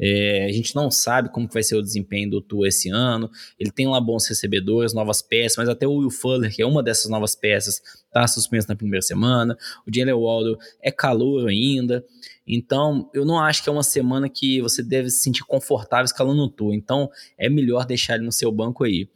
É, 0.00 0.44
a 0.44 0.52
gente 0.52 0.76
não 0.76 0.90
sabe 0.90 1.28
como 1.30 1.48
que 1.48 1.54
vai 1.54 1.62
ser 1.62 1.74
o 1.74 1.82
desempenho 1.82 2.30
do 2.30 2.40
Tua 2.40 2.68
esse 2.68 2.88
ano. 2.88 3.28
Ele 3.58 3.70
tem 3.70 3.88
lá 3.88 4.00
bons 4.00 4.26
recebedores, 4.28 4.94
novas 4.94 5.20
peças, 5.20 5.56
mas 5.56 5.68
até 5.68 5.86
o 5.86 5.96
Will 5.96 6.10
Fuller, 6.10 6.54
que 6.54 6.62
é 6.62 6.66
uma 6.66 6.82
dessas 6.82 7.10
novas 7.10 7.34
peças, 7.34 7.82
está 8.06 8.26
suspenso 8.28 8.68
na 8.68 8.76
primeira 8.76 9.02
semana. 9.02 9.58
O 9.86 9.90
Jalen 9.92 10.14
Waldo 10.14 10.56
é 10.80 10.92
calor 10.92 11.48
ainda. 11.48 12.04
Então, 12.46 13.10
eu 13.12 13.24
não 13.24 13.38
acho 13.38 13.62
que 13.62 13.68
é 13.68 13.72
uma 13.72 13.82
semana 13.82 14.28
que 14.28 14.60
você 14.60 14.82
deve 14.82 15.10
se 15.10 15.22
sentir 15.22 15.44
confortável 15.44 16.04
escalando 16.04 16.42
o 16.42 16.48
Tua. 16.48 16.74
Então, 16.74 17.10
é 17.36 17.48
melhor 17.48 17.84
deixar 17.84 18.14
ele 18.14 18.24
no 18.24 18.32
seu 18.32 18.52
banco 18.52 18.84
aí. 18.84 19.08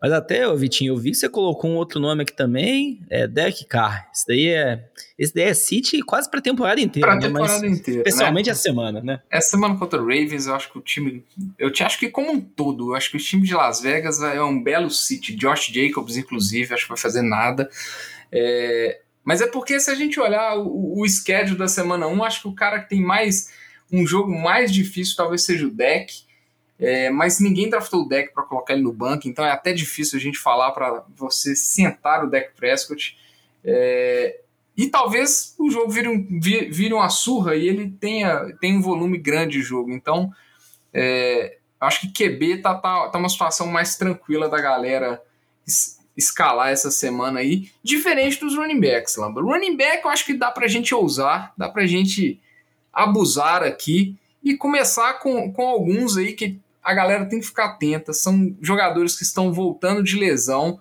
Mas 0.00 0.12
até, 0.12 0.52
Vitinho, 0.54 0.92
eu 0.92 0.96
vi 0.98 1.10
que 1.10 1.16
você 1.16 1.28
colocou 1.28 1.70
um 1.70 1.76
outro 1.76 1.98
nome 1.98 2.22
aqui 2.22 2.32
também, 2.32 3.00
é 3.08 3.26
Derek 3.26 3.64
Carr. 3.64 4.08
Esse 4.12 4.26
daí 4.26 4.48
é, 4.48 4.84
esse 5.18 5.32
daí 5.32 5.44
é 5.44 5.54
City 5.54 6.02
quase 6.02 6.30
pra 6.30 6.40
temporada 6.40 6.80
inteira. 6.80 7.06
Pra 7.06 7.16
né? 7.16 7.22
temporada 7.22 7.60
Mas, 7.60 7.78
inteira. 7.78 8.00
Especialmente 8.00 8.46
né? 8.46 8.52
essa 8.52 8.62
semana, 8.62 9.00
né? 9.00 9.22
Essa 9.30 9.50
semana 9.50 9.76
contra 9.76 10.02
o 10.02 10.04
Ravens, 10.04 10.46
eu 10.46 10.54
acho 10.54 10.70
que 10.70 10.78
o 10.78 10.82
time. 10.82 11.24
Eu 11.58 11.70
te 11.70 11.82
acho 11.82 11.98
que 11.98 12.08
como 12.08 12.32
um 12.32 12.40
todo, 12.40 12.90
eu 12.90 12.96
acho 12.96 13.10
que 13.10 13.16
o 13.16 13.20
time 13.20 13.46
de 13.46 13.54
Las 13.54 13.80
Vegas 13.80 14.20
é 14.20 14.42
um 14.42 14.62
belo 14.62 14.90
City. 14.90 15.34
Josh 15.34 15.70
Jacobs, 15.72 16.16
inclusive, 16.16 16.74
acho 16.74 16.82
que 16.84 16.88
vai 16.90 16.98
fazer 16.98 17.22
nada. 17.22 17.70
É, 18.30 19.00
mas 19.24 19.40
é 19.40 19.46
porque 19.46 19.80
se 19.80 19.90
a 19.90 19.94
gente 19.94 20.20
olhar 20.20 20.58
o, 20.58 21.00
o 21.00 21.08
schedule 21.08 21.56
da 21.56 21.68
semana 21.68 22.06
1, 22.06 22.24
acho 22.24 22.42
que 22.42 22.48
o 22.48 22.54
cara 22.54 22.80
que 22.80 22.90
tem 22.90 23.00
mais. 23.00 23.50
Um 23.92 24.06
jogo 24.06 24.30
mais 24.30 24.72
difícil 24.72 25.14
talvez 25.16 25.44
seja 25.44 25.66
o 25.66 25.70
deck. 25.70 26.23
É, 26.78 27.08
mas 27.08 27.38
ninguém 27.38 27.70
draftou 27.70 28.02
o 28.02 28.08
deck 28.08 28.34
para 28.34 28.42
colocar 28.42 28.74
ele 28.74 28.82
no 28.82 28.92
banco, 28.92 29.28
então 29.28 29.44
é 29.44 29.50
até 29.50 29.72
difícil 29.72 30.18
a 30.18 30.22
gente 30.22 30.38
falar 30.38 30.72
para 30.72 31.04
você 31.16 31.54
sentar 31.54 32.24
o 32.24 32.30
deck 32.30 32.54
Prescott. 32.56 33.16
É, 33.64 34.40
e 34.76 34.88
talvez 34.88 35.54
o 35.58 35.70
jogo 35.70 35.90
vire, 35.90 36.08
um, 36.08 36.26
vire, 36.40 36.92
uma 36.92 37.08
surra 37.08 37.54
e 37.54 37.68
ele 37.68 37.90
tenha, 37.90 38.52
tenha 38.60 38.76
um 38.76 38.82
volume 38.82 39.16
grande 39.18 39.58
de 39.58 39.62
jogo. 39.62 39.92
Então, 39.92 40.32
é, 40.92 41.58
acho 41.80 42.00
que 42.00 42.12
QB 42.12 42.58
tá, 42.58 42.74
tá, 42.74 43.08
tá 43.08 43.18
uma 43.18 43.28
situação 43.28 43.68
mais 43.68 43.96
tranquila 43.96 44.48
da 44.48 44.60
galera 44.60 45.22
es, 45.66 46.00
escalar 46.16 46.70
essa 46.70 46.90
semana 46.90 47.40
aí, 47.40 47.70
diferente 47.82 48.38
dos 48.38 48.56
running 48.56 48.80
backs, 48.80 49.16
Lamba. 49.16 49.40
Running 49.40 49.76
back 49.76 50.04
eu 50.04 50.10
acho 50.10 50.24
que 50.24 50.34
dá 50.34 50.50
pra 50.50 50.68
gente 50.68 50.94
ousar, 50.94 51.52
dá 51.56 51.68
pra 51.68 51.86
gente 51.86 52.40
abusar 52.92 53.62
aqui 53.62 54.16
e 54.42 54.56
começar 54.56 55.14
com, 55.14 55.52
com 55.52 55.66
alguns 55.66 56.16
aí 56.16 56.32
que 56.32 56.60
a 56.84 56.92
galera 56.92 57.24
tem 57.26 57.40
que 57.40 57.46
ficar 57.46 57.64
atenta. 57.64 58.12
São 58.12 58.54
jogadores 58.60 59.16
que 59.16 59.22
estão 59.22 59.52
voltando 59.52 60.02
de 60.02 60.16
lesão. 60.16 60.78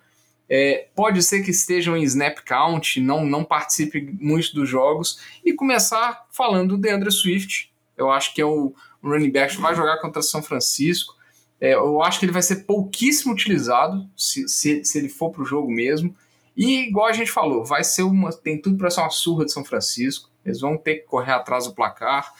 É, 0.49 0.89
pode 0.93 1.23
ser 1.23 1.41
que 1.41 1.51
estejam 1.51 1.95
em 1.95 2.03
snap 2.03 2.39
count, 2.45 2.99
não, 2.99 3.25
não 3.25 3.43
participe 3.43 4.13
muito 4.19 4.53
dos 4.53 4.67
jogos. 4.67 5.19
E 5.43 5.53
começar 5.53 6.27
falando 6.31 6.75
do 6.75 6.77
DeAndre 6.77 7.11
Swift. 7.11 7.71
Eu 7.95 8.11
acho 8.11 8.33
que 8.33 8.41
é 8.41 8.45
o 8.45 8.75
running 9.01 9.31
back 9.31 9.55
que 9.55 9.61
vai 9.61 9.73
jogar 9.73 10.01
contra 10.01 10.21
São 10.21 10.43
Francisco. 10.43 11.15
É, 11.61 11.75
eu 11.75 12.01
acho 12.01 12.19
que 12.19 12.25
ele 12.25 12.33
vai 12.33 12.41
ser 12.41 12.65
pouquíssimo 12.65 13.31
utilizado 13.31 14.05
se, 14.17 14.49
se, 14.49 14.83
se 14.83 14.97
ele 14.97 15.07
for 15.07 15.31
para 15.31 15.43
o 15.43 15.45
jogo 15.45 15.71
mesmo. 15.71 16.13
E 16.57 16.87
igual 16.87 17.07
a 17.07 17.13
gente 17.13 17.31
falou, 17.31 17.63
vai 17.63 17.83
ser 17.83 18.03
uma. 18.03 18.31
Tem 18.31 18.61
tudo 18.61 18.77
para 18.77 18.91
ser 18.91 18.99
uma 18.99 19.09
surra 19.09 19.45
de 19.45 19.53
São 19.53 19.63
Francisco. 19.63 20.29
Eles 20.45 20.59
vão 20.59 20.77
ter 20.77 20.95
que 20.95 21.05
correr 21.05 21.31
atrás 21.31 21.65
do 21.65 21.73
placar. 21.73 22.33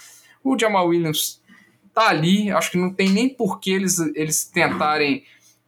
O 0.44 0.60
Jamal 0.60 0.88
Williams 0.88 1.42
tá 1.94 2.10
ali, 2.10 2.52
acho 2.52 2.72
que 2.72 2.78
não 2.78 2.94
tem 2.94 3.10
nem 3.10 3.30
por 3.30 3.60
que 3.60 3.72
eles, 3.72 4.00
eles 4.16 4.46
tentarem 4.46 5.24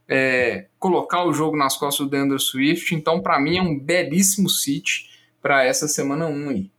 é, 0.07 0.67
colocar 0.79 1.23
o 1.25 1.33
jogo 1.33 1.57
nas 1.57 1.77
costas 1.77 2.05
do 2.05 2.09
Deandre 2.09 2.39
Swift, 2.39 2.93
então 2.93 3.21
para 3.21 3.39
mim 3.39 3.57
é 3.57 3.61
um 3.61 3.77
belíssimo 3.77 4.49
sit 4.49 5.09
para 5.41 5.63
essa 5.63 5.87
semana 5.87 6.27
1 6.27 6.49
aí. 6.49 6.71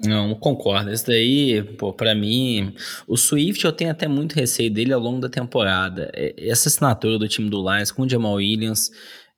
Não, 0.00 0.34
concordo. 0.34 0.90
Esse 0.90 1.06
daí, 1.06 1.62
pô, 1.78 1.92
pra 1.92 2.14
mim, 2.14 2.74
o 3.06 3.16
Swift 3.16 3.64
eu 3.64 3.72
tenho 3.72 3.90
até 3.90 4.08
muito 4.08 4.34
receio 4.34 4.70
dele 4.70 4.92
ao 4.92 5.00
longo 5.00 5.20
da 5.20 5.28
temporada. 5.28 6.10
É, 6.12 6.34
essa 6.36 6.68
assinatura 6.68 7.18
do 7.18 7.28
time 7.28 7.48
do 7.48 7.62
Lions 7.62 7.92
com 7.92 8.02
o 8.02 8.08
Jamal 8.08 8.34
Williams 8.34 8.90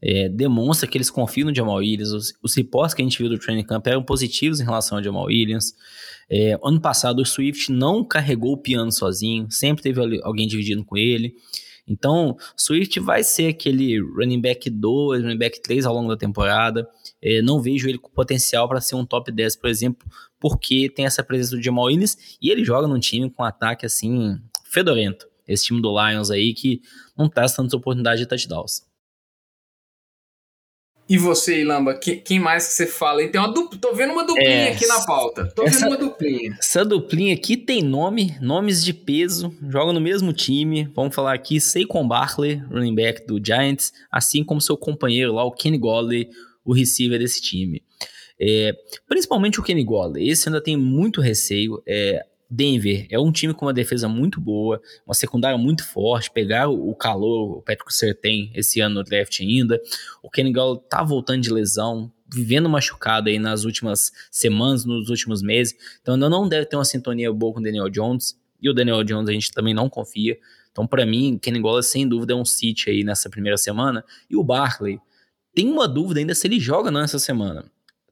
é, 0.02 0.28
demonstra 0.28 0.88
que 0.88 0.96
eles 0.96 1.10
confiam 1.10 1.48
no 1.48 1.54
Jamal 1.54 1.76
Williams. 1.76 2.12
Os, 2.12 2.32
os 2.42 2.54
reportes 2.54 2.94
que 2.94 3.02
a 3.02 3.04
gente 3.04 3.18
viu 3.18 3.28
do 3.28 3.38
training 3.38 3.64
camp 3.64 3.86
eram 3.86 4.02
positivos 4.02 4.60
em 4.60 4.64
relação 4.64 4.98
ao 4.98 5.04
Jamal 5.04 5.24
Williams. 5.24 5.72
É, 6.30 6.58
ano 6.62 6.80
passado, 6.80 7.20
o 7.20 7.26
Swift 7.26 7.72
não 7.72 8.04
carregou 8.04 8.52
o 8.52 8.58
piano 8.58 8.92
sozinho, 8.92 9.50
sempre 9.50 9.82
teve 9.82 10.00
alguém 10.22 10.46
dividindo 10.46 10.84
com 10.84 10.96
ele. 10.96 11.34
Então, 11.88 12.36
Swift 12.56 12.98
vai 12.98 13.22
ser 13.22 13.48
aquele 13.48 14.00
running 14.00 14.40
back 14.40 14.68
2, 14.68 15.22
running 15.22 15.38
back 15.38 15.62
3 15.62 15.86
ao 15.86 15.94
longo 15.94 16.08
da 16.08 16.16
temporada. 16.16 16.86
É, 17.22 17.40
não 17.40 17.62
vejo 17.62 17.88
ele 17.88 17.98
com 17.98 18.10
potencial 18.10 18.68
para 18.68 18.80
ser 18.80 18.96
um 18.96 19.06
top 19.06 19.30
10, 19.30 19.56
por 19.56 19.70
exemplo, 19.70 20.06
porque 20.40 20.90
tem 20.90 21.06
essa 21.06 21.22
presença 21.22 21.56
do 21.56 21.62
Jamal 21.62 21.84
Williams 21.84 22.16
e 22.42 22.50
ele 22.50 22.64
joga 22.64 22.88
num 22.88 22.98
time 22.98 23.30
com 23.30 23.42
um 23.42 23.46
ataque 23.46 23.86
assim, 23.86 24.36
fedorento. 24.64 25.26
Esse 25.46 25.66
time 25.66 25.80
do 25.80 25.94
Lions 25.96 26.28
aí 26.28 26.52
que 26.52 26.82
não 27.16 27.28
traz 27.28 27.54
tantas 27.54 27.72
oportunidades 27.72 28.18
de 28.18 28.26
touchdowns. 28.26 28.82
E 31.08 31.16
você, 31.16 31.60
Ilamba, 31.60 31.94
que, 31.94 32.16
quem 32.16 32.40
mais 32.40 32.66
que 32.66 32.72
você 32.72 32.86
fala? 32.86 33.22
E 33.22 33.28
tem 33.28 33.40
uma 33.40 33.52
dupla, 33.52 33.78
tô 33.78 33.94
vendo 33.94 34.12
uma 34.12 34.24
duplinha 34.24 34.48
é, 34.48 34.72
aqui 34.72 34.86
na 34.86 35.04
pauta. 35.06 35.46
Tô 35.54 35.62
essa, 35.62 35.78
vendo 35.78 35.88
uma 35.88 35.96
duplinha. 35.96 36.56
Essa 36.58 36.84
duplinha 36.84 37.32
aqui 37.32 37.56
tem 37.56 37.80
nome, 37.80 38.36
nomes 38.40 38.84
de 38.84 38.92
peso, 38.92 39.54
jogam 39.68 39.92
no 39.92 40.00
mesmo 40.00 40.32
time. 40.32 40.90
Vamos 40.94 41.14
falar 41.14 41.32
aqui, 41.32 41.60
Saquon 41.60 42.06
Barkley, 42.08 42.60
running 42.70 42.94
back 42.94 43.24
do 43.24 43.40
Giants, 43.44 43.92
assim 44.10 44.42
como 44.42 44.60
seu 44.60 44.76
companheiro 44.76 45.32
lá, 45.32 45.44
o 45.44 45.52
Kenny 45.52 45.78
Golladay, 45.78 46.28
o 46.64 46.74
receiver 46.74 47.20
desse 47.20 47.40
time. 47.40 47.84
É, 48.40 48.72
principalmente 49.08 49.60
o 49.60 49.62
Kenny 49.62 49.84
Golladay, 49.84 50.28
esse 50.28 50.48
ainda 50.48 50.60
tem 50.60 50.76
muito 50.76 51.20
receio. 51.20 51.80
É, 51.86 52.26
Denver 52.48 53.06
é 53.10 53.18
um 53.18 53.32
time 53.32 53.52
com 53.52 53.66
uma 53.66 53.72
defesa 53.72 54.08
muito 54.08 54.40
boa, 54.40 54.80
uma 55.04 55.14
secundária 55.14 55.58
muito 55.58 55.84
forte, 55.84 56.30
pegar 56.30 56.68
o 56.68 56.94
calor, 56.94 57.58
o 57.58 57.62
Patrick 57.62 57.92
Sertain 57.92 58.50
esse 58.54 58.80
ano 58.80 58.96
no 58.96 59.04
draft 59.04 59.40
ainda. 59.40 59.80
O 60.22 60.30
Kenny 60.30 60.52
Gall 60.52 60.76
tá 60.76 61.02
voltando 61.02 61.42
de 61.42 61.52
lesão, 61.52 62.12
vivendo 62.32 62.68
machucado 62.68 63.28
aí 63.28 63.38
nas 63.38 63.64
últimas 63.64 64.12
semanas, 64.30 64.84
nos 64.84 65.08
últimos 65.08 65.42
meses. 65.42 65.74
Então 66.00 66.14
ainda 66.14 66.28
não 66.28 66.48
deve 66.48 66.66
ter 66.66 66.76
uma 66.76 66.84
sintonia 66.84 67.32
boa 67.32 67.54
com 67.54 67.60
o 67.60 67.62
Daniel 67.62 67.88
Jones. 67.88 68.38
E 68.60 68.70
o 68.70 68.74
Daniel 68.74 69.04
Jones 69.04 69.28
a 69.28 69.32
gente 69.32 69.52
também 69.52 69.74
não 69.74 69.88
confia. 69.88 70.38
Então, 70.72 70.86
para 70.86 71.06
mim, 71.06 71.38
Kenny 71.40 71.58
Golladay, 71.58 71.88
sem 71.88 72.06
dúvida, 72.06 72.34
é 72.34 72.36
um 72.36 72.44
City 72.44 72.90
aí 72.90 73.02
nessa 73.02 73.30
primeira 73.30 73.56
semana. 73.56 74.04
E 74.28 74.36
o 74.36 74.44
Barkley, 74.44 75.00
tem 75.54 75.70
uma 75.70 75.88
dúvida 75.88 76.20
ainda 76.20 76.34
se 76.34 76.46
ele 76.46 76.60
joga 76.60 76.90
não 76.90 77.00
essa 77.00 77.18
semana. 77.18 77.64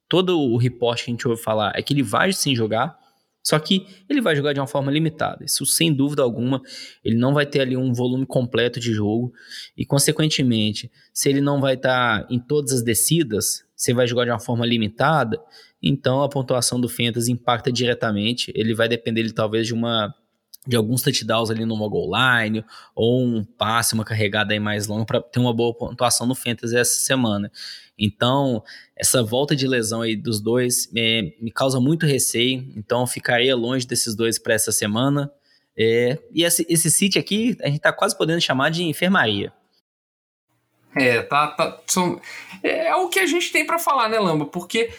Todo 0.09 0.41
o 0.41 0.57
reporte 0.57 1.05
que 1.05 1.11
a 1.11 1.13
gente 1.13 1.29
ouve 1.29 1.43
falar 1.43 1.73
é 1.77 1.83
que 1.83 1.93
ele 1.93 2.03
vai 2.03 2.33
sim 2.33 2.57
jogar, 2.57 2.99
só 3.45 3.59
que 3.59 3.87
ele 4.09 4.23
vai 4.23 4.35
jogar 4.35 4.55
de 4.55 4.61
uma 4.61 4.67
forma 4.67 4.91
limitada. 4.91 5.45
Isso, 5.45 5.67
sem 5.67 5.93
dúvida 5.93 6.23
alguma, 6.23 6.63
ele 7.05 7.17
não 7.17 7.35
vai 7.35 7.45
ter 7.45 7.61
ali 7.61 7.77
um 7.77 7.93
volume 7.93 8.25
completo 8.25 8.81
de 8.81 8.91
jogo. 8.95 9.35
E, 9.77 9.85
consequentemente, 9.85 10.91
se 11.13 11.29
ele 11.29 11.43
não 11.43 11.61
vai 11.61 11.75
estar 11.75 12.23
tá 12.23 12.27
em 12.31 12.41
todas 12.41 12.73
as 12.73 12.83
descidas, 12.83 13.63
você 13.77 13.93
vai 13.93 14.07
jogar 14.07 14.25
de 14.25 14.31
uma 14.31 14.41
forma 14.41 14.65
limitada, 14.65 15.39
então 15.83 16.23
a 16.23 16.29
pontuação 16.29 16.81
do 16.81 16.89
Fantasy 16.89 17.31
impacta 17.31 17.71
diretamente. 17.71 18.51
Ele 18.55 18.75
vai 18.75 18.89
depender, 18.89 19.21
ele, 19.21 19.33
talvez, 19.33 19.67
de 19.67 19.75
uma 19.75 20.15
de 20.67 20.77
alguns 20.77 21.03
touchdowns 21.03 21.51
ali 21.51 21.65
no 21.65 21.77
goal 21.89 22.11
line, 22.11 22.65
ou 22.95 23.23
um 23.23 23.45
passe, 23.45 23.95
uma 23.95 24.05
carregada 24.05 24.53
aí 24.53 24.61
mais 24.61 24.87
longa 24.87 25.05
para 25.05 25.21
ter 25.21 25.39
uma 25.39 25.53
boa 25.53 25.75
pontuação 25.75 26.27
no 26.27 26.35
Fantasy 26.35 26.77
essa 26.77 27.01
semana. 27.01 27.51
Então, 27.99 28.63
essa 28.97 29.23
volta 29.23 29.55
de 29.55 29.67
lesão 29.67 30.03
aí 30.03 30.17
dos 30.17 30.41
dois 30.41 30.91
é, 30.97 31.33
me 31.41 31.51
causa 31.51 31.79
muito 31.81 32.07
receio, 32.07 32.73
então 32.77 33.07
ficaria 33.07 33.55
longe 33.55 33.87
desses 33.87 34.15
dois 34.15 34.39
para 34.39 34.55
essa 34.55 34.73
semana. 34.73 35.31
É, 35.77 36.19
e 36.33 36.45
esse, 36.45 36.67
esse 36.69 36.91
City 36.91 37.19
aqui, 37.19 37.57
a 37.63 37.67
gente 37.67 37.77
está 37.77 37.93
quase 37.93 38.17
podendo 38.17 38.41
chamar 38.41 38.71
de 38.71 38.85
enfermaria. 38.85 39.53
É, 40.97 41.23
tá, 41.23 41.49
tá 41.49 41.81
são, 41.87 42.21
é, 42.63 42.89
é 42.89 42.97
o 42.97 43.09
que 43.09 43.19
a 43.19 43.27
gente 43.27 43.51
tem 43.51 43.67
para 43.67 43.79
falar, 43.79 44.09
né, 44.09 44.19
Lamba? 44.19 44.47
Porque 44.47 44.93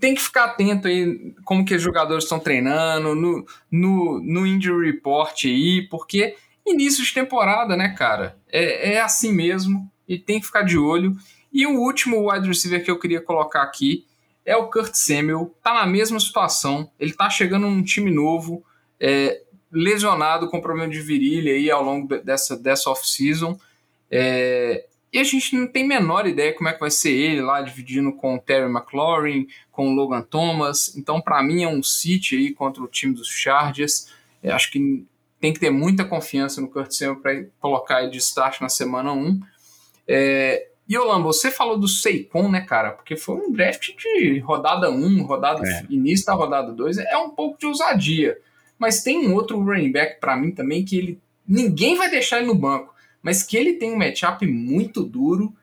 tem 0.00 0.14
que 0.14 0.22
ficar 0.22 0.44
atento 0.44 0.88
aí 0.88 1.34
como 1.44 1.64
que 1.64 1.74
os 1.74 1.82
jogadores 1.82 2.24
estão 2.24 2.38
treinando, 2.38 3.14
no, 3.14 3.46
no, 3.70 4.20
no 4.20 4.46
injury 4.46 4.90
report 4.90 5.44
aí, 5.44 5.86
porque 5.88 6.36
início 6.66 7.04
de 7.04 7.14
temporada, 7.14 7.76
né, 7.76 7.90
cara? 7.90 8.36
É, 8.48 8.94
é 8.94 9.00
assim 9.00 9.32
mesmo 9.32 9.90
e 10.08 10.18
tem 10.18 10.40
que 10.40 10.46
ficar 10.46 10.62
de 10.62 10.76
olho. 10.76 11.16
E 11.52 11.66
o 11.66 11.80
último 11.80 12.30
wide 12.30 12.48
receiver 12.48 12.84
que 12.84 12.90
eu 12.90 12.98
queria 12.98 13.20
colocar 13.20 13.62
aqui 13.62 14.04
é 14.44 14.56
o 14.56 14.68
Kurt 14.68 14.94
Samuel. 14.94 15.54
Tá 15.62 15.74
na 15.74 15.86
mesma 15.86 16.20
situação, 16.20 16.90
ele 16.98 17.12
tá 17.12 17.30
chegando 17.30 17.66
num 17.66 17.82
time 17.82 18.10
novo, 18.10 18.64
é, 19.00 19.42
lesionado 19.72 20.48
com 20.48 20.60
problema 20.60 20.92
de 20.92 21.00
virilha 21.00 21.52
aí 21.52 21.70
ao 21.70 21.82
longo 21.82 22.18
dessa, 22.18 22.56
dessa 22.56 22.90
off-season. 22.90 23.58
É, 24.10 24.86
e 25.16 25.18
a 25.18 25.24
gente 25.24 25.56
não 25.56 25.66
tem 25.66 25.84
a 25.84 25.86
menor 25.86 26.26
ideia 26.26 26.52
como 26.52 26.68
é 26.68 26.74
que 26.74 26.80
vai 26.80 26.90
ser 26.90 27.10
ele 27.10 27.40
lá, 27.40 27.62
dividindo 27.62 28.12
com 28.12 28.34
o 28.34 28.38
Terry 28.38 28.70
McLaurin, 28.70 29.46
com 29.72 29.88
o 29.88 29.94
Logan 29.94 30.20
Thomas. 30.20 30.94
Então, 30.94 31.22
para 31.22 31.42
mim, 31.42 31.62
é 31.62 31.68
um 31.68 31.82
City 31.82 32.36
aí 32.36 32.52
contra 32.52 32.82
o 32.82 32.86
time 32.86 33.14
dos 33.14 33.26
Chargers. 33.26 34.12
Eu 34.42 34.54
acho 34.54 34.70
que 34.70 35.06
tem 35.40 35.54
que 35.54 35.58
ter 35.58 35.70
muita 35.70 36.04
confiança 36.04 36.60
no 36.60 36.68
Kurt 36.68 36.92
Samuel 36.92 37.16
para 37.16 37.44
colocar 37.58 38.02
ele 38.02 38.10
de 38.10 38.18
start 38.18 38.60
na 38.60 38.68
semana 38.68 39.10
1. 39.14 39.40
É, 40.06 40.68
e 40.86 40.98
Olamba, 40.98 41.24
você 41.24 41.50
falou 41.50 41.78
do 41.78 41.88
Seikon, 41.88 42.50
né, 42.50 42.60
cara? 42.60 42.90
Porque 42.90 43.16
foi 43.16 43.36
um 43.36 43.50
draft 43.50 43.96
de 43.96 44.38
rodada 44.40 44.90
1, 44.90 45.22
rodada 45.22 45.66
é. 45.66 45.86
início 45.88 46.26
da 46.26 46.34
rodada 46.34 46.72
2, 46.72 46.98
é 46.98 47.16
um 47.16 47.30
pouco 47.30 47.58
de 47.58 47.64
ousadia. 47.64 48.36
Mas 48.78 49.02
tem 49.02 49.26
um 49.26 49.34
outro 49.34 49.58
running 49.64 49.92
back 49.92 50.20
para 50.20 50.36
mim 50.36 50.50
também 50.50 50.84
que 50.84 50.98
ele 50.98 51.20
ninguém 51.48 51.96
vai 51.96 52.10
deixar 52.10 52.36
ele 52.36 52.48
no 52.48 52.54
banco 52.54 52.94
mas 53.22 53.42
que 53.42 53.56
ele 53.56 53.74
tem 53.74 53.92
um 53.92 53.98
matchup 53.98 54.46
muito 54.46 55.02
duro 55.02 55.54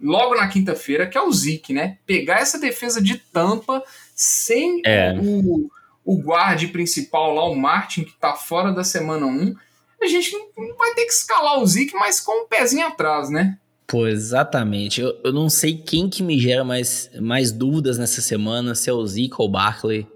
logo 0.00 0.34
na 0.34 0.48
quinta-feira, 0.48 1.06
que 1.06 1.16
é 1.16 1.22
o 1.22 1.32
Zeke, 1.32 1.72
né? 1.72 1.98
Pegar 2.06 2.40
essa 2.40 2.58
defesa 2.58 3.00
de 3.02 3.18
tampa 3.18 3.82
sem 4.14 4.82
é. 4.84 5.14
o, 5.18 5.70
o 6.04 6.22
guarde 6.22 6.68
principal 6.68 7.34
lá, 7.34 7.44
o 7.44 7.54
Martin, 7.54 8.04
que 8.04 8.14
tá 8.18 8.34
fora 8.34 8.72
da 8.72 8.84
semana 8.84 9.26
1, 9.26 9.54
a 10.02 10.06
gente 10.06 10.32
não 10.56 10.76
vai 10.76 10.94
ter 10.94 11.06
que 11.06 11.12
escalar 11.12 11.60
o 11.60 11.66
Zeke, 11.66 11.94
mas 11.94 12.20
com 12.20 12.44
um 12.44 12.48
pezinho 12.48 12.86
atrás, 12.86 13.30
né? 13.30 13.58
Pô, 13.86 14.06
exatamente. 14.06 15.00
Eu, 15.00 15.18
eu 15.24 15.32
não 15.32 15.48
sei 15.48 15.78
quem 15.78 16.10
que 16.10 16.22
me 16.22 16.38
gera 16.38 16.64
mais, 16.64 17.10
mais 17.20 17.52
dúvidas 17.52 17.98
nessa 17.98 18.20
semana, 18.20 18.74
se 18.74 18.90
é 18.90 18.92
o 18.92 19.06
Zeke 19.06 19.36
ou 19.38 19.46
o 19.46 19.50
Barkley. 19.50 20.06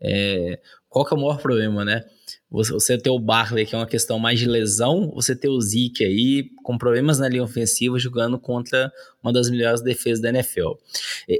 É, 0.00 0.58
qual 0.88 1.04
que 1.04 1.12
é 1.12 1.16
o 1.16 1.20
maior 1.20 1.38
problema, 1.38 1.84
né? 1.84 2.04
Você 2.50 2.96
ter 2.96 3.10
o 3.10 3.18
Barkley, 3.18 3.66
que 3.66 3.74
é 3.74 3.78
uma 3.78 3.86
questão 3.86 4.18
mais 4.18 4.38
de 4.38 4.46
lesão, 4.46 5.10
você 5.12 5.34
ter 5.34 5.48
o 5.48 5.60
Zeke 5.60 6.04
aí 6.04 6.50
com 6.62 6.78
problemas 6.78 7.18
na 7.18 7.28
linha 7.28 7.42
ofensiva 7.42 7.98
jogando 7.98 8.38
contra 8.38 8.92
uma 9.22 9.32
das 9.32 9.50
melhores 9.50 9.82
defesas 9.82 10.20
da 10.20 10.28
NFL. 10.28 10.74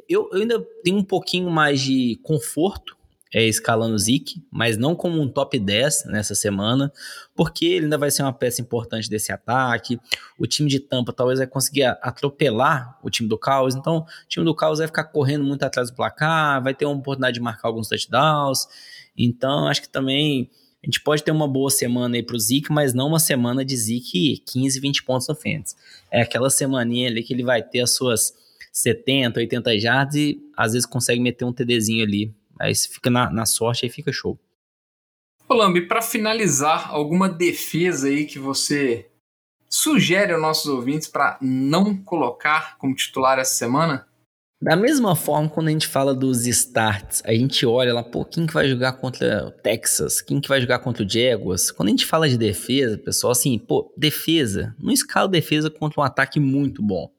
Eu, 0.09 0.29
eu 0.33 0.41
ainda 0.41 0.61
tenho 0.83 0.99
um 0.99 1.05
pouquinho 1.05 1.49
mais 1.49 1.81
de 1.81 2.19
conforto 2.23 2.97
é, 3.33 3.45
escalando 3.45 3.95
o 3.95 3.99
Zeke, 3.99 4.43
mas 4.51 4.77
não 4.77 4.95
como 4.95 5.21
um 5.21 5.29
top 5.29 5.59
10 5.59 6.07
nessa 6.07 6.35
semana, 6.35 6.93
porque 7.35 7.67
ele 7.67 7.85
ainda 7.85 7.99
vai 7.99 8.11
ser 8.11 8.23
uma 8.23 8.33
peça 8.33 8.61
importante 8.61 9.11
desse 9.11 9.31
ataque. 9.31 10.01
O 10.39 10.47
time 10.47 10.69
de 10.69 10.81
Tampa 10.81 11.13
talvez 11.13 11.39
vai 11.39 11.47
conseguir 11.47 11.85
atropelar 12.03 12.99
o 13.03 13.11
time 13.11 13.29
do 13.29 13.37
Caos, 13.37 13.75
então 13.75 13.99
o 13.99 14.29
time 14.29 14.45
do 14.45 14.55
Caos 14.55 14.79
vai 14.79 14.87
ficar 14.87 15.05
correndo 15.05 15.45
muito 15.45 15.63
atrás 15.63 15.91
do 15.91 15.97
placar, 15.97 16.63
vai 16.63 16.75
ter 16.75 16.87
uma 16.87 16.95
oportunidade 16.97 17.35
de 17.35 17.41
marcar 17.41 17.69
alguns 17.69 17.89
touchdowns. 17.89 18.67
Então, 19.17 19.67
acho 19.69 19.83
que 19.83 19.89
também 19.89 20.51
a 20.87 20.89
gente 20.89 21.01
pode 21.01 21.25
ter 21.25 21.33
uma 21.33 21.49
boa 21.49 21.69
semana 21.69 22.15
aí 22.15 22.23
pro 22.23 22.39
Zeke, 22.39 22.71
mas 22.71 22.95
não 22.95 23.09
uma 23.09 23.19
semana 23.19 23.65
de 23.65 23.77
Zeke 23.77 24.41
15, 24.47 24.79
20 24.79 25.03
pontos 25.03 25.27
Fantasy. 25.27 25.75
É 26.13 26.23
aquela 26.23 26.49
semaninha 26.49 27.09
ali 27.09 27.25
que 27.25 27.35
ele 27.35 27.43
vai 27.43 27.61
ter 27.61 27.81
as 27.81 27.91
suas 27.91 28.33
70, 28.73 29.41
80 29.41 29.81
jardas 29.81 30.15
e 30.15 30.41
às 30.57 30.75
vezes 30.75 30.87
consegue 30.87 31.21
meter 31.21 31.45
um 31.45 31.53
TDzinho 31.53 32.05
ali. 32.05 32.33
Aí 32.61 32.73
fica 32.73 33.11
na, 33.11 33.29
na 33.33 33.45
sorte 33.45 33.85
e 33.85 33.91
fica 33.91 34.13
show. 34.13 34.39
Ô 35.49 35.55
Lambi, 35.55 35.89
para 35.89 36.01
finalizar, 36.01 36.89
alguma 36.89 37.29
defesa 37.29 38.07
aí 38.07 38.25
que 38.25 38.39
você 38.39 39.11
sugere 39.69 40.33
aos 40.33 40.41
nossos 40.41 40.67
ouvintes 40.67 41.09
para 41.09 41.37
não 41.43 41.97
colocar 41.97 42.79
como 42.79 42.95
titular 42.95 43.41
essa 43.41 43.55
semana? 43.55 44.07
Da 44.61 44.75
mesma 44.75 45.15
forma, 45.15 45.51
quando 45.51 45.69
a 45.69 45.71
gente 45.71 45.87
fala 45.87 46.15
dos 46.15 46.47
starts, 46.47 47.23
a 47.27 47.33
gente 47.35 47.67
olha 47.67 47.93
lá, 47.93 48.03
pô, 48.03 48.25
quem 48.25 48.47
que 48.47 48.55
vai 48.55 48.67
jogar 48.67 48.95
contra 48.95 49.47
o 49.47 49.51
Texas? 49.51 50.23
Quem 50.23 50.41
que 50.41 50.49
vai 50.49 50.63
jogar 50.63 50.79
contra 50.79 51.05
o 51.05 51.09
Jaguars? 51.09 51.71
Quando 51.71 51.89
a 51.89 51.91
gente 51.91 52.07
fala 52.07 52.27
de 52.27 52.39
defesa, 52.39 52.97
pessoal, 52.97 53.33
assim, 53.33 53.59
pô, 53.59 53.93
defesa, 53.99 54.75
não 54.79 54.91
escala 54.91 55.29
defesa 55.29 55.69
contra 55.69 56.01
um 56.01 56.05
ataque 56.05 56.41
muito 56.41 56.83
bom. 56.83 57.11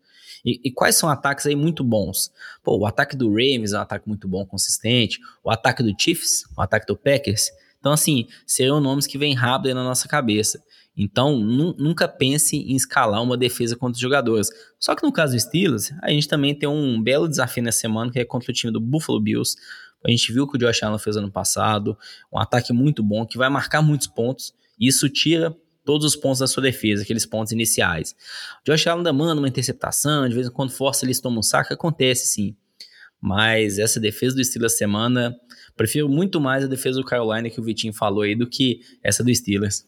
E, 0.43 0.62
e, 0.63 0.71
quais 0.71 0.95
são 0.95 1.10
ataques 1.10 1.45
aí 1.45 1.56
muito 1.56 1.84
bons? 1.84 2.32
Pô, 2.63 2.76
o 2.76 2.88
ataque 2.88 3.15
do 3.15 3.30
Ravens 3.30 3.73
é 3.73 3.78
um 3.78 3.82
ataque 3.82 4.08
muito 4.08 4.28
bom, 4.28 4.43
consistente. 4.43 5.19
O 5.43 5.52
ataque 5.52 5.84
do 5.84 5.93
Chiefs, 5.95 6.45
o 6.58 6.62
ataque 6.62 6.88
do 6.88 6.97
Packers. 6.97 7.52
Então, 7.80 7.91
assim, 7.91 8.28
seriam 8.47 8.80
nomes 8.80 9.06
que 9.06 9.17
vêm 9.17 9.36
rápido 9.36 9.67
aí 9.67 9.73
na 9.76 9.84
nossa 9.84 10.08
cabeça. 10.08 10.63
Então, 10.97 11.38
nunca 11.38 12.07
pense 12.07 12.57
em 12.57 12.75
escalar 12.75 13.21
uma 13.21 13.38
defesa 13.38 13.75
contra 13.75 13.93
os 13.93 13.99
jogadores. 13.99 14.49
Só 14.79 14.95
que 14.95 15.03
no 15.03 15.12
caso 15.12 15.33
do 15.33 15.39
Steelers, 15.39 15.91
a 16.01 16.10
gente 16.10 16.27
também 16.27 16.55
tem 16.55 16.67
um 16.67 16.99
belo 16.99 17.29
desafio 17.29 17.62
nessa 17.62 17.81
semana, 17.81 18.12
que 18.12 18.17
é 18.17 18.25
contra 18.25 18.49
o 18.49 18.53
time 18.53 18.73
do 18.73 18.79
Buffalo 18.79 19.21
Bills. 19.21 19.55
A 20.03 20.10
gente 20.10 20.33
viu 20.33 20.45
o 20.45 20.47
que 20.49 20.55
o 20.55 20.60
Josh 20.60 20.81
Allen 20.81 20.97
fez 20.97 21.15
ano 21.15 21.31
passado, 21.31 21.95
um 22.33 22.39
ataque 22.39 22.73
muito 22.73 23.03
bom, 23.03 23.27
que 23.27 23.38
vai 23.38 23.47
marcar 23.47 23.83
muitos 23.83 24.07
pontos, 24.07 24.55
e 24.79 24.88
isso 24.88 25.07
tira 25.07 25.55
todos 25.86 26.05
os 26.05 26.15
pontos 26.15 26.39
da 26.39 26.47
sua 26.47 26.63
defesa, 26.63 27.03
aqueles 27.03 27.25
pontos 27.25 27.51
iniciais. 27.51 28.15
O 28.62 28.71
Josh 28.71 28.88
Allen 28.88 28.99
ainda 28.99 29.13
manda 29.13 29.39
uma 29.39 29.47
interceptação, 29.47 30.27
de 30.27 30.33
vez 30.33 30.47
em 30.47 30.51
quando 30.51 30.71
força 30.71 31.05
eles 31.05 31.21
tomam 31.21 31.39
um 31.39 31.43
saco, 31.43 31.73
acontece 31.73 32.25
sim. 32.25 32.55
Mas 33.21 33.77
essa 33.79 33.99
defesa 33.99 34.36
do 34.36 34.43
Steelers 34.43 34.77
semana, 34.77 35.36
prefiro 35.75 36.10
muito 36.10 36.41
mais 36.41 36.63
a 36.63 36.67
defesa 36.67 36.99
do 36.99 37.05
Carolina 37.05 37.49
que 37.49 37.60
o 37.60 37.63
Vitinho 37.63 37.93
falou 37.93 38.21
aí 38.21 38.36
do 38.36 38.47
que 38.47 38.81
essa 39.03 39.23
do 39.23 39.33
Steelers. 39.33 39.86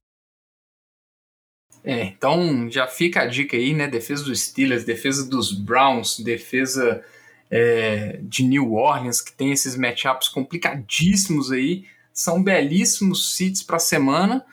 É, 1.83 2.03
então 2.03 2.69
já 2.69 2.87
fica 2.87 3.21
a 3.21 3.25
dica 3.25 3.55
aí, 3.55 3.73
né? 3.73 3.87
Defesa 3.87 4.23
dos 4.23 4.41
Steelers, 4.41 4.83
defesa 4.83 5.27
dos 5.27 5.51
Browns, 5.51 6.19
defesa 6.19 7.03
é, 7.49 8.19
de 8.21 8.43
New 8.43 8.73
Orleans, 8.73 9.21
que 9.21 9.31
tem 9.31 9.51
esses 9.51 9.75
matchups 9.75 10.27
complicadíssimos 10.29 11.51
aí. 11.51 11.85
São 12.13 12.43
belíssimos 12.43 13.35
seats 13.35 13.63
para 13.63 13.77
a 13.77 13.79
semana, 13.79 14.45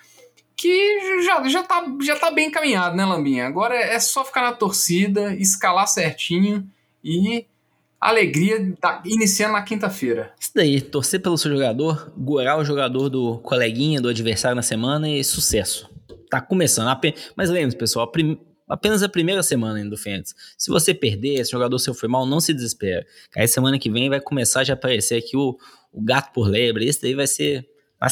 que 0.54 1.22
já, 1.24 1.48
já, 1.48 1.62
tá, 1.64 1.84
já 2.00 2.16
tá 2.16 2.30
bem 2.30 2.48
encaminhado, 2.48 2.96
né, 2.96 3.04
Lambinha? 3.04 3.46
Agora 3.46 3.74
é 3.74 3.98
só 3.98 4.24
ficar 4.24 4.42
na 4.42 4.52
torcida, 4.52 5.34
escalar 5.34 5.88
certinho 5.88 6.64
e 7.02 7.44
alegria 8.00 8.72
tá 8.80 9.02
iniciando 9.04 9.54
na 9.54 9.62
quinta-feira. 9.62 10.32
Isso 10.38 10.52
daí, 10.54 10.80
torcer 10.80 11.20
pelo 11.20 11.36
seu 11.36 11.50
jogador, 11.50 12.12
gorar 12.16 12.56
o 12.56 12.64
jogador 12.64 13.08
do 13.08 13.38
coleguinha, 13.38 14.00
do 14.00 14.08
adversário 14.08 14.54
na 14.54 14.62
semana 14.62 15.08
e 15.10 15.24
sucesso 15.24 15.95
tá 16.28 16.40
começando. 16.40 16.88
Mas 17.36 17.50
lembre-se, 17.50 17.76
pessoal, 17.76 18.10
apenas 18.68 19.02
a 19.02 19.08
primeira 19.08 19.42
semana 19.42 19.78
ainda 19.78 19.90
do 19.90 19.96
Fantasy. 19.96 20.34
Se 20.58 20.70
você 20.70 20.92
perder, 20.92 21.44
se 21.44 21.50
o 21.50 21.52
jogador 21.52 21.78
seu 21.78 21.94
foi 21.94 22.08
mal, 22.08 22.26
não 22.26 22.40
se 22.40 22.52
desespera. 22.52 23.06
Aí 23.36 23.46
semana 23.46 23.78
que 23.78 23.90
vem 23.90 24.08
vai 24.08 24.20
começar 24.20 24.60
a 24.60 24.64
já 24.64 24.74
aparecer 24.74 25.16
aqui 25.16 25.36
o, 25.36 25.56
o 25.92 26.02
gato 26.02 26.32
por 26.32 26.48
lebre. 26.48 26.86
Esse 26.86 27.02
daí 27.02 27.14
vai 27.14 27.26
ser 27.26 27.66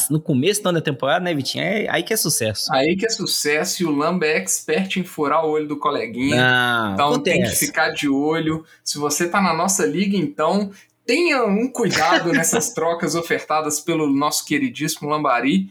no 0.09 0.19
começo 0.19 0.63
da 0.63 0.81
temporada, 0.81 1.23
né, 1.23 1.33
Vitinho? 1.33 1.63
É 1.63 1.87
aí 1.89 2.03
que 2.03 2.13
é 2.13 2.17
sucesso. 2.17 2.73
Aí 2.73 2.95
que 2.95 3.05
é 3.05 3.09
sucesso 3.09 3.83
e 3.83 3.85
o 3.85 3.91
Lamba 3.91 4.25
é 4.25 4.37
expert 4.37 4.97
em 4.97 5.03
furar 5.03 5.45
o 5.45 5.51
olho 5.51 5.67
do 5.67 5.77
coleguinha. 5.77 6.35
Não, 6.35 6.93
então 6.93 7.07
acontece. 7.09 7.37
tem 7.37 7.49
que 7.49 7.55
ficar 7.55 7.89
de 7.91 8.09
olho. 8.09 8.65
Se 8.83 8.97
você 8.97 9.29
tá 9.29 9.41
na 9.41 9.53
nossa 9.53 9.85
liga, 9.85 10.17
então 10.17 10.71
tenha 11.05 11.45
um 11.45 11.67
cuidado 11.67 12.31
nessas 12.31 12.71
trocas 12.73 13.13
ofertadas 13.13 13.79
pelo 13.79 14.11
nosso 14.11 14.43
queridíssimo 14.45 15.07
Lambari. 15.07 15.69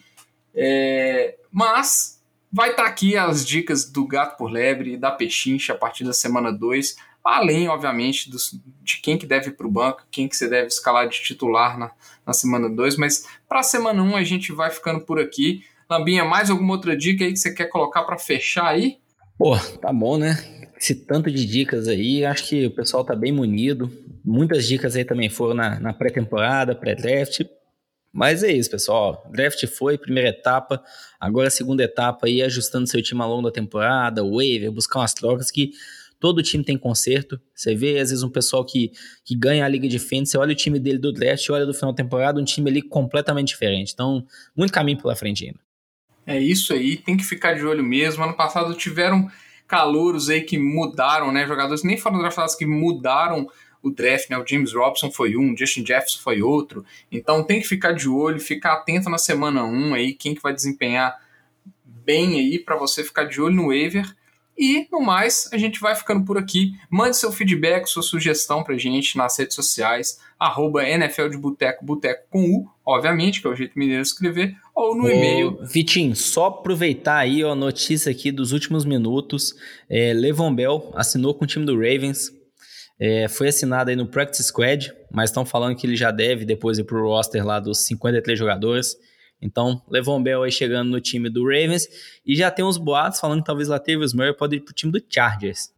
É, 0.54 1.36
mas 1.50 2.22
vai 2.54 2.70
estar 2.70 2.84
tá 2.84 2.88
aqui 2.88 3.16
as 3.16 3.44
dicas 3.44 3.90
do 3.90 4.06
Gato 4.06 4.36
por 4.38 4.48
Lebre 4.48 4.92
e 4.92 4.96
da 4.96 5.10
Pechincha 5.10 5.72
a 5.72 5.76
partir 5.76 6.04
da 6.04 6.12
semana 6.12 6.52
2, 6.52 6.94
além, 7.24 7.68
obviamente, 7.68 8.30
dos, 8.30 8.56
de 8.80 8.98
quem 8.98 9.18
que 9.18 9.26
deve 9.26 9.48
ir 9.48 9.54
para 9.54 9.66
o 9.66 9.70
banco, 9.70 10.06
quem 10.08 10.28
que 10.28 10.36
você 10.36 10.48
deve 10.48 10.68
escalar 10.68 11.08
de 11.08 11.20
titular 11.20 11.76
na, 11.76 11.90
na 12.24 12.32
semana 12.32 12.70
2, 12.70 12.96
mas 12.96 13.26
para 13.48 13.58
a 13.58 13.64
semana 13.64 14.00
1 14.00 14.06
um, 14.06 14.16
a 14.16 14.22
gente 14.22 14.52
vai 14.52 14.70
ficando 14.70 15.00
por 15.00 15.18
aqui. 15.18 15.64
Lambinha, 15.90 16.24
mais 16.24 16.48
alguma 16.48 16.74
outra 16.74 16.96
dica 16.96 17.24
aí 17.24 17.32
que 17.32 17.38
você 17.38 17.52
quer 17.52 17.66
colocar 17.66 18.04
para 18.04 18.16
fechar 18.16 18.68
aí? 18.68 18.98
Pô, 19.36 19.58
tá 19.82 19.92
bom, 19.92 20.16
né? 20.16 20.38
Esse 20.78 20.94
tanto 20.94 21.30
de 21.32 21.44
dicas 21.44 21.88
aí, 21.88 22.24
acho 22.24 22.48
que 22.48 22.66
o 22.66 22.70
pessoal 22.70 23.04
tá 23.04 23.16
bem 23.16 23.32
munido. 23.32 23.90
Muitas 24.24 24.64
dicas 24.66 24.94
aí 24.94 25.04
também 25.04 25.28
foram 25.28 25.54
na, 25.54 25.80
na 25.80 25.92
pré-temporada, 25.92 26.74
pré-draft. 26.74 27.40
Mas 28.14 28.44
é 28.44 28.52
isso, 28.52 28.70
pessoal. 28.70 29.28
Draft 29.32 29.66
foi, 29.66 29.98
primeira 29.98 30.28
etapa. 30.28 30.80
Agora 31.18 31.48
a 31.48 31.50
segunda 31.50 31.82
etapa 31.82 32.28
aí, 32.28 32.42
ajustando 32.42 32.86
seu 32.86 33.02
time 33.02 33.20
ao 33.20 33.28
longo 33.28 33.42
da 33.42 33.50
temporada, 33.50 34.22
waiver, 34.24 34.70
buscar 34.70 35.00
umas 35.00 35.12
trocas 35.12 35.50
que 35.50 35.72
todo 36.20 36.40
time 36.40 36.62
tem 36.62 36.78
conserto. 36.78 37.40
Você 37.52 37.74
vê, 37.74 37.98
às 37.98 38.10
vezes, 38.10 38.22
um 38.22 38.30
pessoal 38.30 38.64
que, 38.64 38.92
que 39.24 39.34
ganha 39.34 39.64
a 39.64 39.68
Liga 39.68 39.88
de 39.88 39.98
Fênix, 39.98 40.30
você 40.30 40.38
olha 40.38 40.52
o 40.52 40.54
time 40.54 40.78
dele 40.78 40.98
do 40.98 41.12
draft, 41.12 41.50
olha 41.50 41.66
do 41.66 41.74
final 41.74 41.90
da 41.92 41.96
temporada, 41.96 42.40
um 42.40 42.44
time 42.44 42.70
ali 42.70 42.82
completamente 42.82 43.48
diferente. 43.48 43.92
Então, 43.92 44.24
muito 44.56 44.72
caminho 44.72 45.02
pela 45.02 45.16
frente 45.16 45.46
ainda. 45.46 45.58
É 46.24 46.38
isso 46.38 46.72
aí, 46.72 46.96
tem 46.96 47.16
que 47.16 47.24
ficar 47.24 47.54
de 47.54 47.66
olho 47.66 47.82
mesmo. 47.82 48.22
Ano 48.22 48.36
passado 48.36 48.72
tiveram 48.74 49.28
calouros 49.66 50.30
aí 50.30 50.42
que 50.42 50.56
mudaram, 50.56 51.32
né? 51.32 51.48
Jogadores 51.48 51.82
nem 51.82 51.96
foram 51.96 52.20
draftados 52.20 52.54
que 52.54 52.64
mudaram 52.64 53.48
o 53.84 53.90
draft, 53.90 54.30
né? 54.30 54.38
O 54.38 54.46
James 54.46 54.72
Robson 54.72 55.10
foi 55.10 55.36
um, 55.36 55.52
o 55.52 55.56
Justin 55.56 55.84
Jefferson 55.86 56.18
foi 56.20 56.40
outro. 56.40 56.84
Então 57.12 57.44
tem 57.44 57.60
que 57.60 57.68
ficar 57.68 57.92
de 57.92 58.08
olho, 58.08 58.40
ficar 58.40 58.72
atento 58.72 59.10
na 59.10 59.18
semana 59.18 59.62
1 59.62 59.94
aí, 59.94 60.14
quem 60.14 60.34
que 60.34 60.42
vai 60.42 60.54
desempenhar 60.54 61.20
bem 61.84 62.40
aí 62.40 62.58
para 62.58 62.76
você 62.76 63.04
ficar 63.04 63.24
de 63.24 63.40
olho 63.40 63.54
no 63.54 63.68
waiver. 63.68 64.06
E 64.56 64.86
no 64.90 65.00
mais, 65.00 65.50
a 65.52 65.58
gente 65.58 65.80
vai 65.80 65.94
ficando 65.96 66.24
por 66.24 66.38
aqui. 66.38 66.72
Mande 66.88 67.16
seu 67.16 67.32
feedback, 67.32 67.86
sua 67.86 68.02
sugestão 68.02 68.62
pra 68.62 68.78
gente 68.78 69.16
nas 69.18 69.36
redes 69.36 69.54
sociais, 69.54 70.20
arroba 70.38 70.88
NFL 70.88 71.28
de 71.28 71.36
Boteco, 71.36 71.84
Boteco 71.84 72.22
com 72.30 72.44
U, 72.44 72.70
obviamente, 72.86 73.40
que 73.40 73.46
é 73.48 73.50
o 73.50 73.56
jeito 73.56 73.76
mineiro 73.76 74.02
de 74.02 74.08
escrever, 74.08 74.56
ou 74.74 74.94
no 74.94 75.04
Ô, 75.04 75.10
e-mail. 75.10 75.58
Vitinho, 75.62 76.14
só 76.14 76.46
aproveitar 76.46 77.18
aí 77.18 77.42
a 77.42 77.54
notícia 77.54 78.12
aqui 78.12 78.30
dos 78.30 78.52
últimos 78.52 78.84
minutos. 78.84 79.56
É, 79.90 80.12
Levon 80.12 80.54
Bell 80.54 80.92
assinou 80.94 81.34
com 81.34 81.44
o 81.44 81.48
time 81.48 81.66
do 81.66 81.74
Ravens. 81.74 82.30
É, 82.98 83.26
foi 83.28 83.48
assinado 83.48 83.90
aí 83.90 83.96
no 83.96 84.06
Practice 84.06 84.44
Squad, 84.44 84.92
mas 85.10 85.30
estão 85.30 85.44
falando 85.44 85.76
que 85.76 85.86
ele 85.86 85.96
já 85.96 86.10
deve 86.10 86.44
depois 86.44 86.78
ir 86.78 86.84
pro 86.84 87.06
roster 87.06 87.44
lá 87.44 87.58
dos 87.58 87.84
53 87.86 88.38
jogadores. 88.38 88.96
Então, 89.42 89.82
Levon 89.88 90.22
Bell 90.22 90.42
aí 90.42 90.50
chegando 90.50 90.90
no 90.90 91.00
time 91.00 91.28
do 91.28 91.44
Ravens. 91.44 91.86
E 92.24 92.34
já 92.34 92.50
tem 92.50 92.64
uns 92.64 92.78
boatos 92.78 93.20
falando 93.20 93.40
que 93.40 93.46
talvez 93.46 93.68
Latavius 93.68 94.14
Murray 94.14 94.34
pode 94.34 94.56
ir 94.56 94.60
pro 94.60 94.72
time 94.72 94.92
do 94.92 95.02
Chargers. 95.08 95.72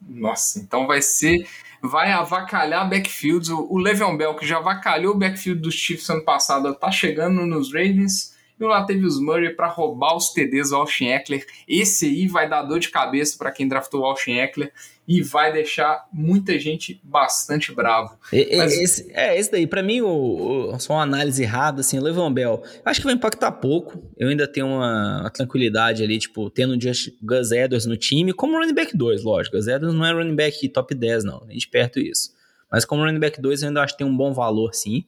Nossa, 0.00 0.58
então 0.58 0.86
vai 0.86 1.00
ser. 1.00 1.46
Vai 1.82 2.10
avacalhar 2.10 2.88
backfields. 2.88 3.50
O, 3.50 3.66
o 3.70 3.78
Le'Veon 3.78 4.16
Bell, 4.16 4.34
que 4.34 4.46
já 4.46 4.58
avacalhou 4.58 5.14
o 5.14 5.18
backfield 5.18 5.60
dos 5.60 5.74
Chiefs 5.74 6.08
ano 6.10 6.24
passado, 6.24 6.74
tá 6.74 6.90
chegando 6.90 7.46
nos 7.46 7.72
Ravens. 7.72 8.35
E 8.58 8.64
o 8.64 8.68
Latavius 8.68 9.20
Murray 9.20 9.50
para 9.50 9.68
roubar 9.68 10.16
os 10.16 10.30
TDs 10.30 10.70
do 10.70 10.76
Austin 10.76 11.08
Eckler. 11.08 11.44
Esse 11.68 12.06
aí 12.06 12.26
vai 12.26 12.48
dar 12.48 12.62
dor 12.62 12.78
de 12.78 12.88
cabeça 12.88 13.36
para 13.36 13.50
quem 13.50 13.68
draftou 13.68 14.00
o 14.00 14.06
Austin 14.06 14.38
Eckler 14.38 14.72
e 15.06 15.22
vai 15.22 15.52
deixar 15.52 16.08
muita 16.12 16.58
gente 16.58 17.00
bastante 17.04 17.72
bravo. 17.72 18.18
E, 18.32 18.56
Mas... 18.56 18.72
esse, 18.72 19.12
é, 19.12 19.38
esse 19.38 19.50
daí, 19.52 19.66
para 19.66 19.82
mim, 19.82 20.00
o, 20.00 20.72
o, 20.72 20.80
só 20.80 20.94
uma 20.94 21.02
análise 21.02 21.42
errada, 21.42 21.80
assim, 21.80 21.98
o 21.98 22.02
Levan 22.02 22.32
Bell, 22.32 22.62
acho 22.84 23.00
que 23.00 23.06
vai 23.06 23.14
impactar 23.14 23.52
pouco. 23.52 24.02
Eu 24.16 24.28
ainda 24.28 24.48
tenho 24.48 24.66
uma, 24.66 25.20
uma 25.20 25.30
tranquilidade 25.30 26.02
ali, 26.02 26.18
tipo, 26.18 26.50
tendo 26.50 26.74
o 26.74 26.78
Gus 27.22 27.52
Edwards 27.52 27.86
no 27.86 27.96
time, 27.96 28.32
como 28.32 28.58
running 28.58 28.74
back 28.74 28.96
2, 28.96 29.22
lógico. 29.22 29.56
Gus 29.56 29.68
Edwards 29.68 29.96
não 29.96 30.04
é 30.04 30.12
running 30.12 30.34
back 30.34 30.68
top 30.70 30.94
10, 30.94 31.24
não, 31.24 31.44
nem 31.46 31.56
de 31.56 31.68
perto 31.68 32.00
isso. 32.00 32.34
Mas 32.70 32.84
como 32.84 33.04
running 33.04 33.20
back 33.20 33.40
2, 33.40 33.62
eu 33.62 33.68
ainda 33.68 33.82
acho 33.82 33.92
que 33.92 33.98
tem 33.98 34.06
um 34.06 34.16
bom 34.16 34.32
valor, 34.32 34.74
sim. 34.74 35.04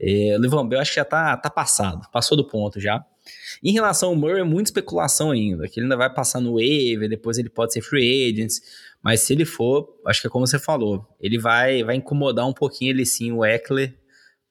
É, 0.00 0.36
Levan 0.38 0.66
Bell 0.66 0.80
acho 0.80 0.92
que 0.92 0.96
já 0.96 1.04
tá, 1.04 1.36
tá 1.36 1.50
passado, 1.50 2.08
passou 2.10 2.36
do 2.36 2.46
ponto 2.46 2.80
já. 2.80 3.04
Em 3.62 3.72
relação 3.72 4.08
ao 4.08 4.16
Murray, 4.16 4.40
é 4.40 4.44
muita 4.44 4.70
especulação 4.70 5.30
ainda, 5.30 5.68
que 5.68 5.78
ele 5.78 5.84
ainda 5.84 5.96
vai 5.96 6.12
passar 6.12 6.40
no 6.40 6.54
waiver, 6.54 7.08
depois 7.08 7.36
ele 7.36 7.50
pode 7.50 7.74
ser 7.74 7.82
free 7.82 8.30
agents, 8.30 8.62
mas 9.02 9.20
se 9.20 9.34
ele 9.34 9.44
for, 9.44 10.00
acho 10.06 10.22
que 10.22 10.26
é 10.26 10.30
como 10.30 10.46
você 10.46 10.58
falou, 10.58 11.06
ele 11.20 11.38
vai, 11.38 11.84
vai 11.84 11.96
incomodar 11.96 12.46
um 12.46 12.54
pouquinho 12.54 12.90
ele 12.90 13.04
sim, 13.04 13.30
o 13.30 13.44
Eckler, 13.44 13.94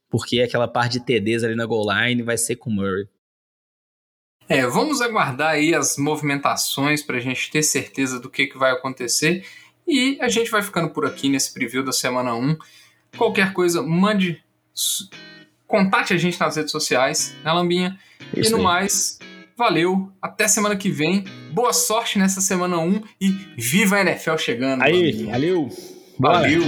porque 0.07 0.39
aquela 0.41 0.67
parte 0.67 0.99
de 0.99 1.05
TDs 1.05 1.43
ali 1.43 1.55
na 1.55 1.65
goal 1.65 1.85
line 1.91 2.21
vai 2.21 2.37
ser 2.37 2.55
com 2.55 2.69
o 2.69 2.73
Murray. 2.73 3.07
É, 4.47 4.65
vamos 4.65 5.01
aguardar 5.01 5.51
aí 5.51 5.75
as 5.75 5.97
movimentações 5.97 7.03
para 7.03 7.17
a 7.17 7.19
gente 7.19 7.51
ter 7.51 7.61
certeza 7.61 8.19
do 8.19 8.29
que, 8.29 8.47
que 8.47 8.57
vai 8.57 8.71
acontecer. 8.71 9.45
E 9.87 10.17
a 10.19 10.27
gente 10.27 10.49
vai 10.49 10.63
ficando 10.63 10.89
por 10.89 11.05
aqui 11.05 11.29
nesse 11.29 11.53
preview 11.53 11.83
da 11.83 11.91
semana 11.91 12.33
1. 12.33 12.57
Qualquer 13.15 13.53
coisa, 13.53 13.83
mande, 13.83 14.43
contate 15.69 16.13
a 16.13 16.17
gente 16.17 16.37
nas 16.39 16.57
redes 16.57 16.71
sociais, 16.71 17.35
né, 17.45 17.53
Lambinha? 17.53 17.97
Isso 18.35 18.49
e 18.49 18.51
no 18.51 18.57
aí. 18.57 18.63
mais, 18.63 19.19
Valeu, 19.55 20.09
até 20.21 20.47
semana 20.47 20.75
que 20.75 20.89
vem. 20.89 21.25
Boa 21.51 21.73
sorte 21.73 22.17
nessa 22.17 22.39
semana 22.39 22.79
1 22.79 23.01
e 23.19 23.27
viva 23.57 23.97
a 23.97 24.01
NFL 24.01 24.37
chegando. 24.37 24.81
Aí, 24.81 25.25
valeu. 25.25 25.69
Valeu. 26.17 26.61